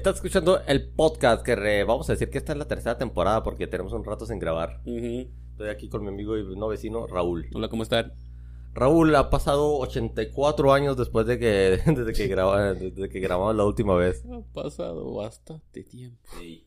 Estás 0.00 0.14
escuchando 0.16 0.62
el 0.66 0.88
podcast 0.88 1.44
que 1.44 1.54
re- 1.54 1.84
vamos 1.84 2.08
a 2.08 2.14
decir 2.14 2.30
que 2.30 2.38
esta 2.38 2.52
es 2.52 2.58
la 2.58 2.66
tercera 2.66 2.96
temporada 2.96 3.42
porque 3.42 3.66
tenemos 3.66 3.92
un 3.92 4.02
rato 4.02 4.24
sin 4.24 4.38
grabar. 4.38 4.80
Ujú. 4.86 5.28
Estoy 5.50 5.68
aquí 5.68 5.90
con 5.90 6.00
mi 6.00 6.08
amigo 6.08 6.38
y 6.38 6.56
no 6.56 6.68
vecino 6.68 7.06
Raúl. 7.06 7.48
Hola, 7.54 7.68
¿cómo 7.68 7.82
están? 7.82 8.14
Raúl 8.72 9.14
ha 9.14 9.28
pasado 9.28 9.76
84 9.76 10.72
años 10.72 10.96
después 10.96 11.26
de 11.26 11.38
que 11.38 11.80
desde 11.86 12.14
que 12.14 12.28
graba- 12.28 12.72
desde 12.72 13.10
que 13.10 13.20
grabamos 13.20 13.54
la 13.54 13.66
última 13.66 13.94
vez. 13.94 14.24
Ha 14.32 14.40
pasado 14.54 15.12
bastante 15.12 15.82
tiempo. 15.84 16.18
Sí. 16.40 16.66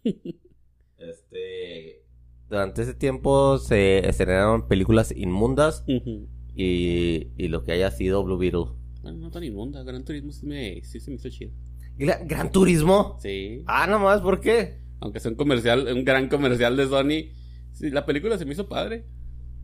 Este 0.99 2.03
durante 2.49 2.83
ese 2.83 2.93
tiempo 2.93 3.57
se 3.57 4.07
estrenaron 4.07 4.67
películas 4.67 5.11
inmundas 5.11 5.83
Ujú. 5.87 6.27
y, 6.55 7.29
y 7.35 7.47
lo 7.47 7.63
que 7.63 7.71
haya 7.71 7.89
sido 7.89 8.23
Blue 8.23 8.37
Beetle. 8.37 8.65
Bueno, 9.01 9.17
no 9.17 9.31
tan 9.31 9.43
inmunda. 9.43 9.81
Gran 9.81 10.05
Turismo 10.05 10.31
sí, 10.31 10.45
me, 10.45 10.83
sí 10.83 10.99
se 10.99 11.09
me 11.09 11.15
hizo 11.15 11.29
chido. 11.29 11.51
Gra- 11.97 12.21
Gran 12.25 12.51
Turismo. 12.51 13.17
Sí. 13.21 13.63
Ah, 13.67 13.87
nomás, 13.87 14.21
¿por 14.21 14.39
qué? 14.41 14.79
Aunque 14.99 15.19
sea 15.19 15.31
un 15.31 15.37
comercial, 15.37 15.87
un 15.93 16.03
gran 16.05 16.27
comercial 16.29 16.75
de 16.77 16.87
Sony. 16.87 17.33
Sí, 17.73 17.89
la 17.89 18.05
película 18.05 18.37
se 18.37 18.45
me 18.45 18.53
hizo 18.53 18.67
padre. 18.67 19.05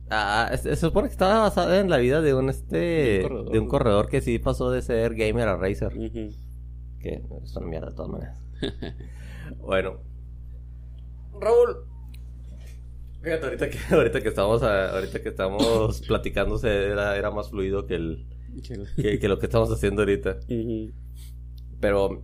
Ah, 0.09 0.49
es- 0.51 0.61
se 0.61 0.75
supone 0.75 1.07
que 1.07 1.13
estaba 1.13 1.39
basada 1.41 1.79
en 1.79 1.89
la 1.89 1.97
vida 1.97 2.21
de 2.21 2.33
un 2.33 2.49
este 2.49 2.77
De 2.77 3.19
un 3.23 3.27
corredor. 3.29 3.51
de 3.53 3.59
un 3.59 3.67
corredor 3.67 4.09
que 4.09 4.21
sí 4.21 4.39
pasó 4.39 4.71
de 4.71 4.81
ser 4.81 5.15
gamer 5.15 5.47
a 5.47 5.55
racer. 5.57 5.91
Que 6.99 7.21
es 7.43 7.55
una 7.55 7.67
mierda 7.67 7.89
de 7.91 7.95
todas 7.95 8.11
maneras. 8.11 8.41
bueno. 9.59 9.97
Raúl. 11.39 11.85
Fíjate, 13.21 13.45
ahorita 13.45 13.69
que, 13.69 13.77
ahorita 13.95 14.21
que 14.21 14.29
estamos 14.29 14.63
a- 14.63 14.91
ahorita 14.95 15.21
que 15.21 15.29
estamos 15.29 16.01
platicando 16.07 16.57
se- 16.57 16.87
era, 16.87 17.15
era 17.17 17.31
más 17.31 17.49
fluido 17.49 17.85
que 17.85 17.95
el 17.95 18.25
que, 18.97 19.19
que 19.19 19.27
lo 19.29 19.39
que 19.39 19.45
estamos 19.45 19.71
haciendo 19.71 20.01
ahorita. 20.01 20.39
Ujú. 20.49 20.91
Pero 21.79 22.23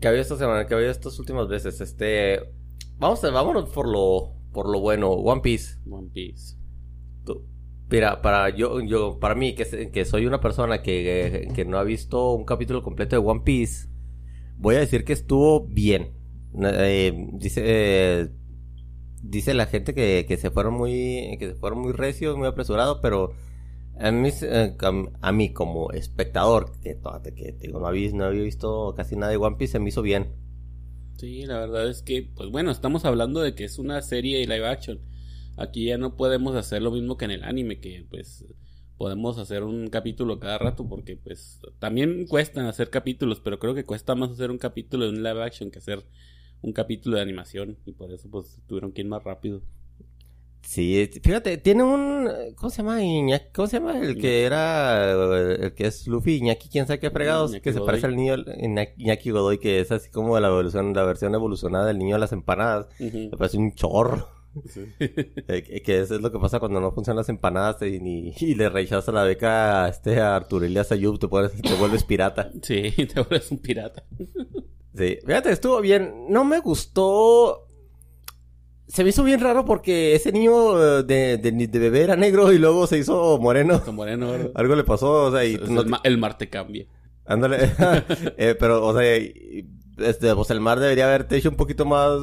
que 0.00 0.08
había 0.08 0.20
esta 0.20 0.36
semana, 0.36 0.66
que 0.66 0.74
había 0.74 0.90
estas 0.90 1.18
últimas 1.18 1.48
veces, 1.48 1.80
este 1.80 2.40
vamos 2.98 3.22
a, 3.24 3.30
vámonos 3.30 3.70
por 3.70 3.88
lo 3.88 4.32
por 4.52 4.68
lo 4.68 4.80
bueno, 4.80 5.10
One 5.10 5.40
Piece. 5.42 5.76
One 5.88 6.08
Piece. 6.12 6.56
Tú- 7.24 7.46
Mira, 7.90 8.22
para 8.22 8.50
yo, 8.50 8.80
yo, 8.80 9.18
para 9.20 9.34
mí, 9.34 9.54
que, 9.54 9.90
que 9.92 10.04
soy 10.04 10.26
una 10.26 10.40
persona 10.40 10.82
que, 10.82 11.48
que 11.54 11.64
no 11.64 11.78
ha 11.78 11.84
visto 11.84 12.32
un 12.34 12.44
capítulo 12.44 12.82
completo 12.82 13.16
de 13.20 13.26
One 13.26 13.40
Piece, 13.44 13.88
voy 14.58 14.76
a 14.76 14.80
decir 14.80 15.04
que 15.04 15.12
estuvo 15.12 15.66
bien. 15.66 16.12
Eh, 16.62 17.28
dice, 17.34 17.62
eh, 17.64 18.28
dice 19.22 19.54
la 19.54 19.66
gente 19.66 19.94
que, 19.94 20.24
que 20.28 20.36
se 20.36 20.50
fueron 20.50 20.74
muy, 20.74 21.36
que 21.38 21.48
se 21.48 21.54
fueron 21.54 21.80
muy 21.80 21.92
recios, 21.92 22.36
muy 22.36 22.46
apresurados, 22.48 22.98
pero 23.02 23.32
a 24.00 24.10
mí, 24.12 24.30
eh, 24.42 24.76
a 25.20 25.32
mí 25.32 25.52
como 25.52 25.90
espectador, 25.92 26.72
que, 26.80 26.98
que 27.34 27.52
digo, 27.60 27.80
no 27.80 27.86
había, 27.86 28.10
no 28.12 28.24
había 28.24 28.42
visto 28.42 28.94
casi 28.96 29.16
nada 29.16 29.30
de 29.30 29.36
One 29.36 29.56
Piece, 29.56 29.72
se 29.72 29.78
me 29.78 29.90
hizo 29.90 30.02
bien. 30.02 30.34
Sí, 31.16 31.44
la 31.44 31.58
verdad 31.58 31.88
es 31.88 32.02
que, 32.02 32.22
pues 32.34 32.50
bueno, 32.50 32.70
estamos 32.70 33.04
hablando 33.04 33.40
de 33.40 33.54
que 33.54 33.64
es 33.64 33.78
una 33.78 34.00
serie 34.00 34.38
de 34.38 34.46
live 34.46 34.66
action. 34.66 35.00
Aquí 35.58 35.84
ya 35.86 35.98
no 35.98 36.16
podemos 36.16 36.56
hacer 36.56 36.80
lo 36.80 36.90
mismo 36.90 37.18
que 37.18 37.26
en 37.26 37.32
el 37.32 37.44
anime, 37.44 37.78
que 37.78 38.06
pues 38.08 38.46
podemos 38.96 39.38
hacer 39.38 39.62
un 39.62 39.88
capítulo 39.88 40.40
cada 40.40 40.56
rato, 40.58 40.88
porque 40.88 41.16
pues 41.16 41.60
también 41.78 42.26
cuestan 42.26 42.66
hacer 42.66 42.88
capítulos, 42.88 43.40
pero 43.40 43.58
creo 43.58 43.74
que 43.74 43.84
cuesta 43.84 44.14
más 44.14 44.30
hacer 44.30 44.50
un 44.50 44.58
capítulo 44.58 45.04
de 45.04 45.10
un 45.10 45.22
live 45.22 45.42
action 45.42 45.70
que 45.70 45.78
hacer 45.78 46.06
un 46.62 46.72
capítulo 46.72 47.16
de 47.16 47.22
animación, 47.22 47.78
y 47.84 47.92
por 47.92 48.12
eso 48.12 48.30
pues 48.30 48.60
tuvieron 48.66 48.92
que 48.92 49.02
ir 49.02 49.08
más 49.08 49.22
rápido. 49.22 49.62
Sí, 50.62 51.10
fíjate, 51.22 51.58
tiene 51.58 51.82
un... 51.82 52.28
¿Cómo 52.56 52.70
se 52.70 52.78
llama? 52.78 53.02
Iñaki, 53.02 53.46
¿Cómo 53.52 53.66
se 53.66 53.78
llama? 53.78 53.98
El 53.98 54.16
que 54.18 54.44
era... 54.44 55.10
El 55.12 55.74
que 55.74 55.86
es 55.86 56.06
Luffy, 56.06 56.36
Iñaki, 56.36 56.68
quién 56.68 56.86
sabe 56.86 57.00
qué 57.00 57.10
fregados, 57.10 57.50
Iñaki 57.50 57.62
que 57.64 57.72
se 57.72 57.80
parece 57.80 58.06
al 58.06 58.14
niño 58.16 58.36
Iñaki 58.96 59.30
Godoy, 59.30 59.58
que 59.58 59.80
es 59.80 59.90
así 59.90 60.10
como 60.10 60.38
la 60.38 60.48
evolución, 60.48 60.92
la 60.94 61.02
versión 61.04 61.34
evolucionada 61.34 61.86
del 61.86 61.98
niño 61.98 62.14
de 62.16 62.20
las 62.20 62.32
empanadas. 62.32 62.86
Me 62.98 63.30
parece 63.36 63.56
un 63.58 63.74
chorro. 63.74 64.28
Sí. 64.68 64.80
Eh, 65.48 65.62
que- 65.62 65.82
que 65.82 66.00
eso 66.00 66.14
es 66.16 66.20
lo 66.20 66.30
que 66.32 66.38
pasa 66.38 66.58
cuando 66.60 66.80
no 66.80 66.92
funcionan 66.92 67.18
las 67.18 67.28
empanadas 67.28 67.80
y, 67.82 68.54
le 68.54 68.68
rechaza 68.68 69.12
la 69.12 69.22
beca 69.24 69.84
a 69.84 69.88
este 69.88 70.20
a 70.20 70.36
Arturo 70.36 70.64
Elias 70.66 70.92
Ayub, 70.92 71.18
te, 71.18 71.28
te 71.28 71.74
vuelves 71.74 72.04
pirata. 72.04 72.50
Sí, 72.62 72.90
te 72.92 73.14
vuelves 73.20 73.50
un 73.50 73.58
pirata. 73.58 74.04
Sí, 74.96 75.18
fíjate, 75.24 75.52
estuvo 75.52 75.80
bien. 75.80 76.26
No 76.28 76.44
me 76.44 76.58
gustó. 76.60 77.66
Se 78.92 79.04
me 79.04 79.10
hizo 79.10 79.22
bien 79.22 79.40
raro 79.40 79.64
porque 79.64 80.14
ese 80.16 80.32
niño 80.32 80.98
eh, 80.98 81.02
de, 81.04 81.38
de, 81.38 81.52
de 81.52 81.78
bebé 81.78 82.02
era 82.02 82.16
negro 82.16 82.52
y 82.52 82.58
luego 82.58 82.86
se 82.86 82.98
hizo 82.98 83.38
moreno. 83.38 83.80
Como 83.84 83.98
moreno, 83.98 84.30
¿verdad? 84.32 84.50
Algo 84.56 84.74
le 84.74 84.84
pasó, 84.84 85.26
o 85.26 85.30
sea, 85.30 85.44
y 85.44 85.56
no- 85.56 85.82
el, 85.82 85.86
ma- 85.86 86.00
el 86.02 86.18
mar 86.18 86.36
te 86.36 86.48
cambia. 86.48 86.86
ándale. 87.24 87.70
Eh, 88.36 88.56
pero, 88.58 88.84
o 88.84 88.98
sea, 88.98 89.04
este, 89.98 90.34
pues 90.34 90.50
el 90.50 90.60
mar 90.60 90.80
debería 90.80 91.04
haberte 91.06 91.36
hecho 91.36 91.50
un 91.50 91.56
poquito 91.56 91.84
más, 91.84 92.18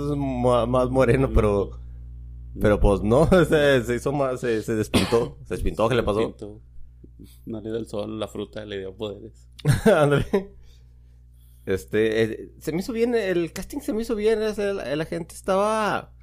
más 0.67 0.89
moreno, 0.89 1.29
pero, 1.33 1.79
pero 2.59 2.79
pues 2.79 3.01
no, 3.01 3.27
se, 3.49 3.83
se 3.83 3.95
hizo 3.95 4.11
más, 4.11 4.41
se, 4.41 4.61
se 4.61 4.75
despintó. 4.75 5.37
Se 5.45 5.53
despintó, 5.53 5.87
¿qué 5.87 5.95
le 5.95 6.03
pasó? 6.03 6.19
Pinto. 6.19 6.61
No 7.45 7.61
le 7.61 7.69
dio 7.69 7.77
el 7.79 7.87
sol, 7.87 8.19
la 8.19 8.27
fruta 8.27 8.65
le 8.65 8.79
dio 8.79 8.93
poderes. 8.95 9.47
Ándale. 9.85 10.25
Este, 11.65 12.23
eh, 12.23 12.51
se 12.59 12.71
me 12.71 12.79
hizo 12.79 12.93
bien, 12.93 13.13
el 13.15 13.51
casting 13.53 13.79
se 13.79 13.93
me 13.93 14.01
hizo 14.01 14.15
bien, 14.15 14.39
la 14.39 15.05
gente 15.05 15.35
estaba, 15.35 16.13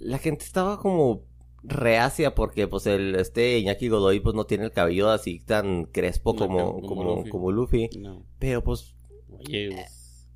la 0.00 0.18
gente 0.18 0.44
estaba 0.44 0.78
como 0.80 1.24
reacia 1.62 2.34
porque 2.34 2.68
pues 2.68 2.86
el, 2.86 3.16
este 3.16 3.58
Iñaki 3.58 3.88
Godoy 3.88 4.20
pues 4.20 4.34
no 4.34 4.46
tiene 4.46 4.64
el 4.66 4.72
cabello 4.72 5.10
así 5.10 5.40
tan 5.40 5.84
crespo 5.86 6.34
No, 6.34 6.38
como, 6.38 6.82
como 6.82 6.86
como, 6.86 7.04
Luffy. 7.04 7.30
como 7.30 7.52
Luffy, 7.52 7.90
No. 7.98 8.24
pero 8.38 8.62
pues, 8.64 8.94
Oye, 9.30 9.70
pues, 9.72 10.26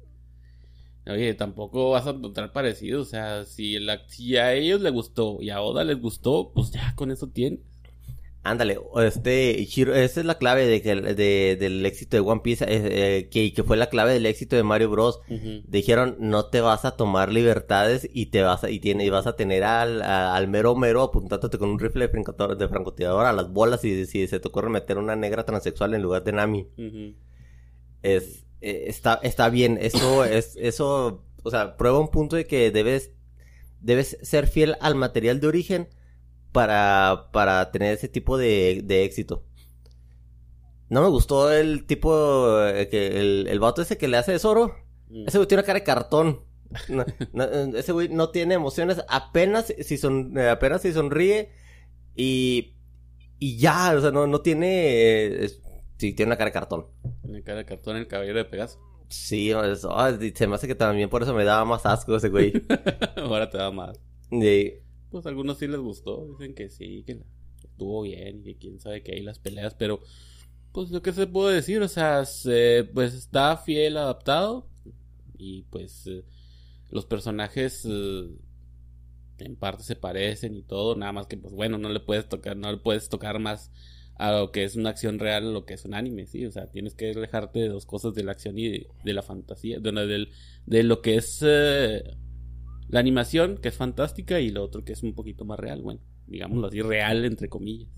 Oye, 1.07 1.35
tampoco 1.35 1.91
vas 1.91 2.07
a 2.07 2.11
encontrar 2.11 2.53
parecido. 2.53 3.01
O 3.03 3.05
sea, 3.05 3.45
si, 3.45 3.79
la, 3.81 4.07
si 4.09 4.37
a 4.37 4.55
ellos 4.55 4.81
les 4.81 4.93
gustó 4.93 5.39
y 5.41 5.51
a 5.51 5.61
Oda 5.61 5.83
les 5.85 6.01
gustó, 6.01 6.53
pues 6.55 6.71
ya 6.71 6.95
con 6.95 7.11
eso 7.11 7.29
tienes. 7.29 7.61
Ándale, 8.45 8.79
este 9.05 9.63
esa 9.63 10.21
es 10.21 10.27
la 10.27 10.37
clave 10.39 10.67
de 10.67 10.83
que, 10.83 10.95
de, 10.97 11.57
del 11.61 11.85
éxito 11.87 12.17
de 12.17 12.21
One 12.21 12.41
Piece, 12.43 12.65
eh, 12.69 13.29
que, 13.31 13.53
que 13.53 13.63
fue 13.63 13.77
la 13.77 13.89
clave 13.89 14.13
del 14.15 14.27
éxito 14.27 14.57
de 14.57 14.63
Mario 14.65 14.91
Bros. 14.91 15.21
Dijeron, 15.69 16.17
no 16.19 16.47
te 16.47 16.61
vas 16.61 16.85
a 16.85 16.97
tomar 16.97 17.33
libertades 17.33 18.09
y 18.13 18.27
te 18.27 18.43
vas 18.43 18.65
a, 18.65 18.71
y 18.71 18.81
tiene, 18.81 19.05
y 19.05 19.11
vas 19.11 19.27
a 19.27 19.37
tener 19.37 19.63
al, 19.65 20.03
a- 20.03 20.35
al 20.35 20.49
mero 20.49 20.75
mero 20.75 21.03
apuntándote 21.03 21.57
con 21.59 21.71
un 21.71 21.79
rifle 21.79 22.09
de, 22.09 22.13
francotirador- 22.13 22.57
de 22.57 22.69
francotirador 22.69 23.27
a 23.27 23.33
las 23.33 23.51
bolas 23.53 23.85
y 23.85 24.07
si 24.07 24.27
se 24.27 24.41
te 24.41 24.49
ocurre 24.49 24.71
meter 24.71 24.99
una 24.99 25.15
negra 25.17 25.45
transexual 25.45 25.95
en 25.95 26.03
lugar 26.03 26.25
de 26.25 26.33
Nami. 26.33 26.67
Es, 28.03 28.45
eh, 28.61 28.85
está, 28.89 29.21
está 29.23 29.49
bien, 29.49 29.79
eso 29.81 30.25
es, 30.39 30.57
eso, 30.57 31.23
o 31.43 31.51
sea, 31.51 31.77
prueba 31.77 31.99
un 32.01 32.09
punto 32.11 32.37
de 32.37 32.47
que 32.47 32.71
debes, 32.71 33.13
debes 33.81 34.19
ser 34.23 34.47
fiel 34.49 34.77
al 34.81 34.95
material 34.95 35.41
de 35.41 35.47
origen 35.47 35.89
para, 36.53 37.29
para 37.33 37.71
tener 37.71 37.95
ese 37.95 38.09
tipo 38.09 38.37
de, 38.39 38.83
de 38.85 39.05
éxito. 39.05 39.45
No 40.89 41.01
me 41.03 41.09
gustó 41.09 41.51
el 41.51 41.87
tipo, 41.87 42.63
eh, 42.67 42.89
que 42.89 43.19
el, 43.19 43.47
el 43.49 43.61
vato 43.61 43.81
ese 43.83 43.97
que 43.97 44.09
le 44.09 44.19
hace 44.19 44.33
de 44.33 44.39
Zoro. 44.39 44.75
Mm. 45.09 45.27
Ese 45.27 45.39
güey 45.39 45.49
tiene 45.49 45.61
una 45.61 45.67
cara 45.67 45.79
de 45.79 45.85
cartón. 45.85 46.45
No, 46.89 47.05
no, 47.33 47.45
eh, 47.45 47.73
ese 47.77 47.93
güey 47.93 48.09
no 48.11 48.29
tiene 48.31 48.55
emociones. 48.55 49.03
Apenas 49.09 49.73
si, 49.81 49.97
son, 49.97 50.37
eh, 50.37 50.51
apenas 50.51 50.83
si 50.83 50.93
sonríe. 50.93 51.51
Y, 52.15 52.75
y 53.39 53.57
ya, 53.57 53.95
o 53.97 54.01
sea, 54.03 54.11
no, 54.11 54.27
no 54.27 54.43
tiene. 54.43 55.45
es- 55.45 55.61
sí, 55.97 56.13
tiene 56.13 56.29
una 56.31 56.37
cara 56.37 56.51
de 56.51 56.55
cartón. 56.55 56.87
Tiene 57.23 57.43
cara 57.43 57.59
de 57.59 57.65
cartón 57.65 57.97
el 57.97 58.07
caballero 58.07 58.39
de 58.39 58.45
Pegaso. 58.45 58.79
Sí, 59.09 59.51
es- 59.51 59.87
se 60.35 60.47
me 60.47 60.55
hace 60.57 60.67
que 60.67 60.75
también 60.75 61.09
por 61.09 61.23
eso 61.23 61.33
me 61.35 61.45
daba 61.45 61.65
más 61.65 61.87
asco 61.87 62.17
ese 62.17 62.29
güey. 62.29 62.53
Ahora 63.17 63.49
te 63.49 63.57
da 63.57 63.71
más. 63.71 63.99
Y- 64.31 64.75
Pues 65.13 65.27
algunos 65.27 65.59
sí 65.59 65.69
les 65.69 65.79
gustó. 65.81 66.27
Dicen 66.27 66.55
que 66.55 66.69
sí, 66.71 67.05
que 67.07 67.21
estuvo 67.65 68.03
bien 68.03 68.41
y 68.41 68.45
que 68.45 68.57
quién 68.59 68.81
sabe 68.81 69.03
que 69.03 69.13
hay 69.15 69.23
las 69.23 69.39
peleas. 69.39 69.75
Pero, 69.75 70.01
pues 70.73 70.91
lo 70.91 71.03
que 71.03 71.13
se 71.13 71.27
puede 71.29 71.57
decir, 71.57 71.83
o 71.83 71.89
sea, 71.89 72.25
se- 72.27 72.89
pues 72.95 73.15
está 73.15 73.57
fiel 73.59 73.97
adaptado. 73.99 74.69
Y 75.39 75.63
pues 75.65 76.07
eh, 76.09 76.25
los 76.91 77.07
personajes 77.07 77.87
eh, 77.91 78.29
en 79.39 79.57
parte 79.57 79.83
se 79.83 79.97
parecen 79.97 80.55
y 80.55 80.63
todo. 80.63 80.97
Nada 80.97 81.13
más 81.13 81.27
que, 81.27 81.37
pues 81.37 81.55
bueno, 81.55 81.79
no 81.79 81.89
le 81.89 82.01
puedes 82.01 82.29
tocar, 82.29 82.57
no 82.57 82.71
le 82.71 82.79
puedes 82.79 83.09
tocar 83.09 83.39
más 83.39 83.73
a 84.17 84.31
lo 84.33 84.53
que 84.53 84.65
es 84.65 84.77
una 84.77 84.91
acción 84.91 85.19
real 85.19 85.49
a 85.49 85.51
lo 85.51 85.65
que 85.65 85.75
es 85.75 85.85
un 85.85 85.95
anime, 85.95 86.27
sí. 86.27 86.47
O 86.47 86.53
sea, 86.53 86.71
tienes 86.71 86.95
que 86.95 87.11
alejarte 87.11 87.61
de 87.61 87.69
dos 87.69 87.87
cosas 87.87 88.15
de 88.15 88.23
la 88.25 88.33
acción 88.33 88.59
y 88.59 88.69
de, 88.69 88.87
de 89.05 89.13
la 89.15 89.23
fantasía. 89.23 89.81
De, 89.81 89.91
del, 89.93 90.31
de 90.67 90.83
lo 90.85 91.03
que 91.03 91.17
es 91.17 91.41
eh, 91.45 92.03
la 92.93 93.01
animación, 93.01 93.57
que 93.57 93.71
es 93.71 93.75
fantástica, 93.75 94.39
y 94.39 94.51
lo 94.51 94.63
otro 94.63 94.85
que 94.85 94.93
es 94.93 95.03
un 95.03 95.15
poquito 95.15 95.47
más 95.47 95.59
real, 95.59 95.81
bueno, 95.81 96.01
digámoslo 96.27 96.67
así, 96.67 96.83
real 96.83 97.25
entre 97.25 97.49
comillas. 97.49 97.89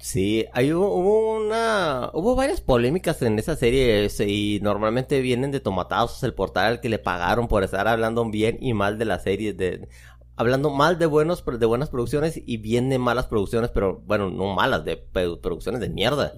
sí, 0.00 0.46
hay, 0.52 0.72
hubo, 0.72 1.36
una. 1.36 2.10
Hubo 2.12 2.34
varias 2.34 2.60
polémicas 2.60 3.22
en 3.22 3.38
esa 3.38 3.54
serie. 3.54 4.08
Y 4.26 4.58
normalmente 4.60 5.20
vienen 5.20 5.52
de 5.52 5.60
tomatazos 5.60 6.24
el 6.24 6.34
portal 6.34 6.64
al 6.64 6.80
que 6.80 6.88
le 6.88 6.98
pagaron 6.98 7.46
por 7.46 7.62
estar 7.62 7.86
hablando 7.86 8.28
bien 8.30 8.58
y 8.60 8.74
mal 8.74 8.98
de 8.98 9.04
la 9.04 9.20
serie. 9.20 9.52
De, 9.52 9.88
hablando 10.34 10.70
mal 10.70 10.98
de 10.98 11.06
buenos 11.06 11.44
de 11.46 11.66
buenas 11.66 11.90
producciones 11.90 12.42
y 12.44 12.56
bien 12.56 12.88
de 12.88 12.98
malas 12.98 13.28
producciones, 13.28 13.70
pero 13.70 14.02
bueno, 14.06 14.28
no 14.28 14.52
malas, 14.56 14.84
de 14.84 14.96
producciones 14.96 15.80
de 15.80 15.88
mierda. 15.88 16.34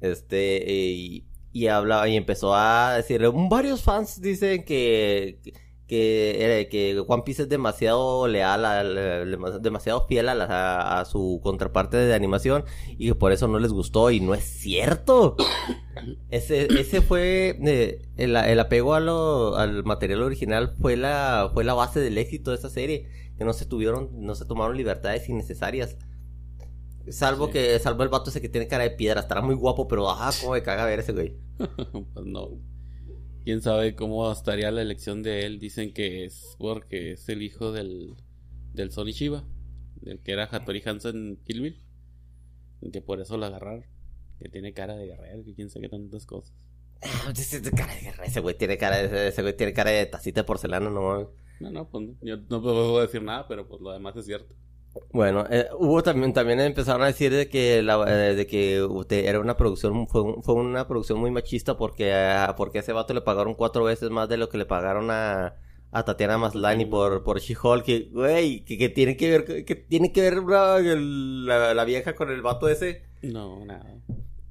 Este, 0.00 0.64
y, 0.66 1.16
y 1.16 1.28
y 1.52 1.66
hablaba 1.66 2.08
y 2.08 2.16
empezó 2.16 2.54
a 2.54 2.94
decir, 2.94 3.20
varios 3.50 3.82
fans 3.82 4.22
dicen 4.22 4.64
que 4.64 5.40
que, 5.42 5.67
eh, 5.90 6.68
que 6.70 7.02
One 7.06 7.22
Piece 7.24 7.42
es 7.42 7.48
demasiado 7.48 8.28
leal, 8.28 8.64
a, 8.64 8.84
demasiado 9.58 10.06
fiel 10.06 10.28
a, 10.28 11.00
a, 11.00 11.04
su 11.06 11.40
contraparte 11.42 11.96
de 11.96 12.14
animación 12.14 12.64
y 12.98 13.08
que 13.08 13.14
por 13.14 13.32
eso 13.32 13.48
no 13.48 13.58
les 13.58 13.72
gustó 13.72 14.10
y 14.10 14.20
no 14.20 14.34
es 14.34 14.44
cierto. 14.44 15.36
ese, 16.30 16.68
ese 16.78 17.00
fue 17.00 17.58
eh, 17.64 18.02
el, 18.16 18.36
el, 18.36 18.60
apego 18.60 18.94
a 18.94 19.00
lo, 19.00 19.56
al 19.56 19.84
material 19.84 20.22
original 20.22 20.74
fue 20.80 20.96
la, 20.96 21.50
fue 21.54 21.64
la 21.64 21.74
base 21.74 22.00
del 22.00 22.18
éxito 22.18 22.50
de 22.50 22.58
esa 22.58 22.68
serie, 22.68 23.08
que 23.38 23.44
no 23.44 23.52
se 23.52 23.64
tuvieron, 23.64 24.10
no 24.12 24.34
se 24.34 24.44
tomaron 24.44 24.76
libertades 24.76 25.28
innecesarias. 25.28 25.96
Salvo 27.08 27.48
que, 27.50 27.78
salvo 27.78 28.02
el 28.02 28.10
vato 28.10 28.28
ese 28.28 28.42
que 28.42 28.50
tiene 28.50 28.68
cara 28.68 28.84
de 28.84 28.90
piedra, 28.90 29.20
estará 29.20 29.40
muy 29.40 29.54
guapo, 29.54 29.88
pero 29.88 30.10
ah, 30.10 30.30
cómo 30.40 30.52
me 30.52 30.62
caga 30.62 30.84
ver 30.84 30.98
ese 30.98 31.12
güey. 31.12 31.34
pues 31.56 32.26
no 32.26 32.50
quién 33.48 33.62
sabe 33.62 33.94
cómo 33.94 34.30
estaría 34.30 34.70
la 34.70 34.82
elección 34.82 35.22
de 35.22 35.46
él. 35.46 35.58
Dicen 35.58 35.94
que 35.94 36.26
es 36.26 36.54
porque 36.58 37.12
es 37.12 37.30
el 37.30 37.40
hijo 37.40 37.72
del, 37.72 38.14
del 38.74 38.92
Sony 38.92 39.12
Shiba, 39.12 39.42
del 40.02 40.20
que 40.20 40.32
era 40.32 40.44
Hattori 40.52 40.82
Hansen 40.84 41.38
Kill 41.46 41.62
Bill. 41.62 41.82
Y 42.82 42.90
que 42.90 43.00
por 43.00 43.22
eso 43.22 43.38
lo 43.38 43.46
agarraron. 43.46 43.86
Que 44.38 44.50
tiene 44.50 44.74
cara 44.74 44.96
de 44.96 45.06
guerrero, 45.06 45.42
que 45.46 45.54
quién 45.54 45.70
sabe 45.70 45.86
qué 45.86 45.96
tantas 45.96 46.26
cosas. 46.26 46.52
cara 47.74 47.94
de 47.94 48.00
guerrero, 48.02 48.24
ese 48.24 48.40
güey 48.40 48.58
tiene 48.58 48.76
cara 48.76 48.98
de, 48.98 49.28
ese 49.28 49.40
güey 49.40 49.56
tiene 49.56 49.72
cara 49.72 49.92
de 49.92 50.04
tacita 50.04 50.42
de 50.42 50.44
porcelana, 50.44 50.90
no 50.90 51.32
No, 51.58 51.70
no, 51.70 51.88
pues 51.88 52.06
yo 52.20 52.36
no 52.36 52.60
puedo 52.60 53.00
decir 53.00 53.22
nada, 53.22 53.48
pero 53.48 53.66
pues 53.66 53.80
lo 53.80 53.92
demás 53.92 54.14
es 54.16 54.26
cierto. 54.26 54.54
Bueno, 55.12 55.44
eh, 55.50 55.66
hubo 55.78 56.02
también, 56.02 56.32
también 56.32 56.60
empezaron 56.60 57.02
a 57.02 57.06
decir 57.06 57.32
de 57.32 57.48
que, 57.48 57.82
la, 57.82 58.04
eh, 58.08 58.34
de 58.34 58.46
que 58.46 58.82
usted 58.82 59.24
era 59.26 59.40
una 59.40 59.56
producción, 59.56 60.06
fue, 60.08 60.22
fue 60.42 60.54
una 60.54 60.86
producción 60.86 61.18
muy 61.18 61.30
machista 61.30 61.76
porque, 61.76 62.12
porque 62.56 62.78
a 62.78 62.80
ese 62.80 62.92
vato 62.92 63.14
le 63.14 63.20
pagaron 63.20 63.54
cuatro 63.54 63.84
veces 63.84 64.10
más 64.10 64.28
de 64.28 64.36
lo 64.36 64.48
que 64.48 64.58
le 64.58 64.66
pagaron 64.66 65.10
a, 65.10 65.56
a 65.90 66.04
Tatiana 66.04 66.38
Maslany 66.38 66.84
por, 66.84 67.22
por 67.22 67.40
She-Hulk, 67.40 67.84
que, 67.84 68.08
güey, 68.12 68.64
que, 68.64 68.88
tiene 68.88 69.16
que 69.16 69.30
ver, 69.30 69.64
que 69.64 69.74
tiene 69.74 70.12
que 70.12 70.20
ver 70.20 70.42
la, 70.42 71.74
la, 71.74 71.84
vieja 71.84 72.14
con 72.14 72.30
el 72.30 72.42
vato 72.42 72.68
ese. 72.68 73.02
No, 73.22 73.64
nada. 73.64 73.94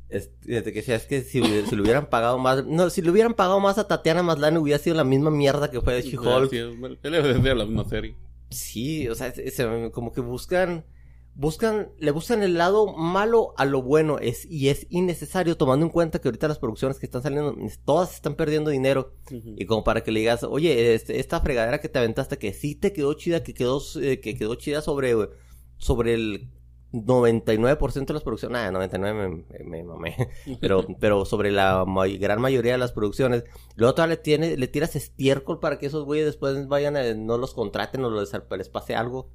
Es, 0.10 0.30
que, 0.46 0.58
es 0.58 1.06
que 1.06 1.22
si, 1.22 1.42
si, 1.44 1.76
le 1.76 1.82
hubieran 1.82 2.10
pagado 2.10 2.38
más, 2.38 2.66
no, 2.66 2.90
si 2.90 3.02
le 3.02 3.12
hubieran 3.12 3.34
pagado 3.34 3.60
más 3.60 3.78
a 3.78 3.88
Tatiana 3.88 4.24
Maslany 4.24 4.58
hubiera 4.58 4.80
sido 4.80 4.96
la 4.96 5.04
misma 5.04 5.32
mierda 5.32 5.70
que 5.70 5.82
fue 5.82 5.96
de 5.96 6.02
She-Hulk. 6.04 6.54
Él 6.54 7.58
la 7.58 7.66
misma 7.66 7.84
serie. 7.86 8.16
Sí, 8.50 9.08
o 9.10 9.16
sea, 9.16 9.34
como 9.92 10.12
que 10.12 10.22
buscan, 10.22 10.86
buscan, 11.34 11.92
le 12.00 12.12
buscan 12.12 12.42
el 12.44 12.58
lado 12.58 12.94
malo 12.96 13.54
a 13.58 13.66
lo 13.66 13.82
bueno 13.82 14.20
es, 14.20 14.46
y 14.46 14.70
es 14.70 14.88
innecesario 14.90 15.58
tomando 15.58 15.86
en 15.86 15.92
cuenta 15.92 16.20
que 16.20 16.28
ahorita 16.30 16.48
las 16.48 16.60
producciones 16.60 16.98
que 16.98 17.06
están 17.06 17.24
saliendo, 17.24 17.56
todas 17.86 18.16
están 18.16 18.36
perdiendo 18.36 18.72
dinero. 18.72 19.14
Y 19.30 19.66
como 19.66 19.84
para 19.84 20.04
que 20.04 20.12
le 20.12 20.22
digas, 20.22 20.44
oye, 20.44 20.96
este, 20.96 21.20
esta 21.20 21.42
fregadera 21.42 21.80
que 21.80 21.90
te 21.90 22.00
aventaste, 22.00 22.38
que 22.38 22.54
sí 22.54 22.76
te 22.76 22.94
quedó 22.94 23.14
chida, 23.14 23.44
que 23.44 23.54
quedó, 23.54 23.82
eh, 24.02 24.20
que 24.22 24.36
quedó 24.36 24.56
chida 24.56 24.82
sobre, 24.82 25.14
sobre 25.78 26.14
el 26.14 26.50
99% 26.94 28.06
de 28.06 28.14
las 28.14 28.24
producciones, 28.24 28.54
nada, 28.54 28.72
99 28.72 29.46
me, 29.66 29.84
mamé, 29.84 30.16
pero, 30.62 30.86
pero 31.00 31.26
sobre 31.26 31.52
la 31.52 31.84
gran 32.20 32.42
mayoría 32.42 32.74
de 32.74 32.78
las 32.78 32.94
producciones, 32.94 33.44
luego 33.76 33.94
todavía 33.94 34.16
le, 34.16 34.22
tiene, 34.22 34.58
le 34.58 34.68
tiras 34.68 34.96
estiércol 34.96 35.60
para 35.60 35.78
que 35.80 35.88
esos 35.88 36.06
güeyes 36.06 36.26
después 36.26 36.68
vayan, 36.68 36.96
a, 36.96 37.14
no 37.14 37.38
los 37.38 37.54
contraten 37.54 38.04
o 38.06 38.10
les, 38.10 38.32
les 38.58 38.70
pase 38.70 38.96
algo. 38.96 39.32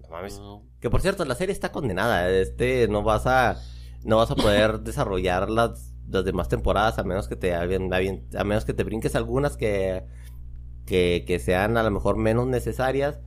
No 0.00 0.08
mames. 0.08 0.40
Que 0.80 0.88
por 0.88 1.02
cierto, 1.02 1.24
la 1.24 1.34
serie 1.34 1.52
está 1.52 1.72
condenada, 1.72 2.30
este, 2.30 2.88
no 2.88 3.02
vas 3.02 3.26
a, 3.26 3.60
no 4.04 4.16
vas 4.16 4.30
a 4.30 4.36
poder 4.36 4.80
desarrollar 4.80 5.50
las, 5.50 5.92
las 6.08 6.24
demás 6.24 6.48
temporadas 6.48 6.98
a 6.98 7.04
menos 7.04 7.28
que 7.28 7.36
te, 7.36 7.54
a 7.54 7.66
menos 8.44 8.64
que 8.64 8.72
te 8.72 8.84
brinques 8.84 9.14
algunas 9.14 9.58
que, 9.58 10.06
que, 10.86 11.24
que 11.26 11.38
sean 11.38 11.76
a 11.76 11.82
lo 11.82 11.90
mejor 11.90 12.16
menos 12.16 12.46
necesarias, 12.46 13.20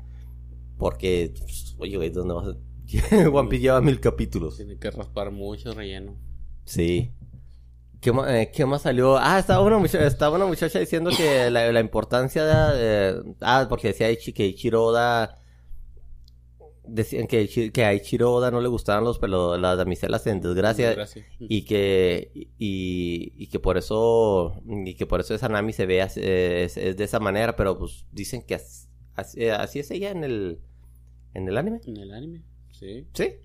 porque, 0.79 1.31
pues, 1.37 1.75
oye, 1.77 1.95
güey, 1.95 2.09
¿dónde 2.09 2.33
vas 2.33 2.47
a 2.47 2.64
One 3.31 3.49
Piece 3.49 3.63
lleva 3.63 3.81
mil 3.81 3.99
capítulos. 3.99 4.57
Tiene 4.57 4.77
que 4.77 4.91
raspar 4.91 5.31
mucho 5.31 5.73
relleno. 5.73 6.15
Sí. 6.65 7.11
¿Qué, 8.01 8.11
eh, 8.27 8.51
¿Qué, 8.53 8.65
más 8.65 8.83
salió? 8.83 9.17
Ah, 9.17 9.39
estaba 9.39 9.63
una 9.63 9.77
muchacha, 9.77 10.05
estaba 10.05 10.35
una 10.35 10.45
muchacha 10.45 10.79
diciendo 10.79 11.09
que 11.15 11.49
la, 11.51 11.71
la 11.71 11.79
importancia 11.79 12.45
de... 12.45 13.35
ah, 13.41 13.65
porque 13.67 13.89
decía 13.89 14.15
que 14.15 14.45
Ichiro 14.45 14.83
Oda... 14.83 15.41
Decían 16.87 17.25
que, 17.25 17.71
que 17.71 17.83
a 17.83 17.95
Ichiro 17.95 18.31
Oda 18.31 18.51
no 18.51 18.61
le 18.61 18.67
gustaban 18.67 19.03
los 19.03 19.17
pelos, 19.17 19.59
las 19.59 19.75
damiselas 19.75 20.27
en 20.27 20.39
desgracia, 20.39 20.95
y 21.39 21.65
que 21.65 22.29
y, 22.59 23.33
y, 23.35 23.47
que 23.47 23.59
por 23.59 23.75
eso 23.75 24.61
y 24.67 24.93
que 24.93 25.07
por 25.07 25.19
eso 25.19 25.33
esa 25.33 25.49
Nami 25.49 25.73
se 25.73 25.87
ve 25.87 26.01
es, 26.01 26.13
de 26.75 27.03
esa 27.03 27.19
manera, 27.19 27.55
pero 27.55 27.75
pues 27.79 28.05
dicen 28.11 28.43
que 28.43 28.61
así, 29.15 29.47
así 29.47 29.79
es 29.79 29.89
ella 29.89 30.11
en 30.11 30.23
el 30.23 30.59
en 31.33 31.47
el 31.47 31.57
anime. 31.57 31.81
En 31.87 31.97
el 31.97 32.13
anime. 32.13 32.43
Sí. 32.79 33.07
¿Sí? 33.13 33.35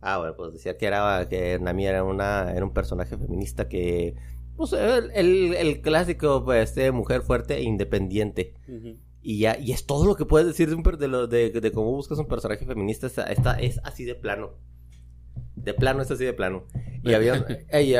Ah, 0.00 0.18
bueno, 0.18 0.34
pues 0.36 0.52
decía 0.52 0.76
que 0.76 0.86
era 0.86 1.28
que 1.28 1.58
Nami 1.60 1.86
era 1.86 2.02
una 2.02 2.52
era 2.52 2.64
un 2.64 2.72
personaje 2.72 3.16
feminista 3.16 3.68
que 3.68 4.16
pues 4.56 4.72
el, 4.72 5.54
el, 5.54 5.80
clásico 5.80 6.44
pues 6.44 6.74
de 6.74 6.90
mujer 6.92 7.22
fuerte 7.22 7.56
e 7.56 7.62
independiente. 7.62 8.54
Y 9.22 9.38
ya 9.38 9.56
y 9.58 9.72
es 9.72 9.86
todo 9.86 10.06
lo 10.06 10.16
que 10.16 10.26
puedes 10.26 10.46
decir 10.48 10.68
de, 10.68 10.74
un, 10.74 10.82
de, 10.82 11.50
de, 11.50 11.72
cómo 11.72 11.92
buscas 11.92 12.18
un 12.18 12.26
personaje 12.26 12.66
feminista 12.66 13.06
esta, 13.06 13.54
es 13.54 13.80
así 13.84 14.04
de 14.04 14.14
plano. 14.14 14.54
De 15.54 15.74
plano 15.74 16.02
es 16.02 16.10
así 16.10 16.24
de 16.24 16.32
plano. 16.32 16.64
Y 17.02 17.14
había 17.14 17.46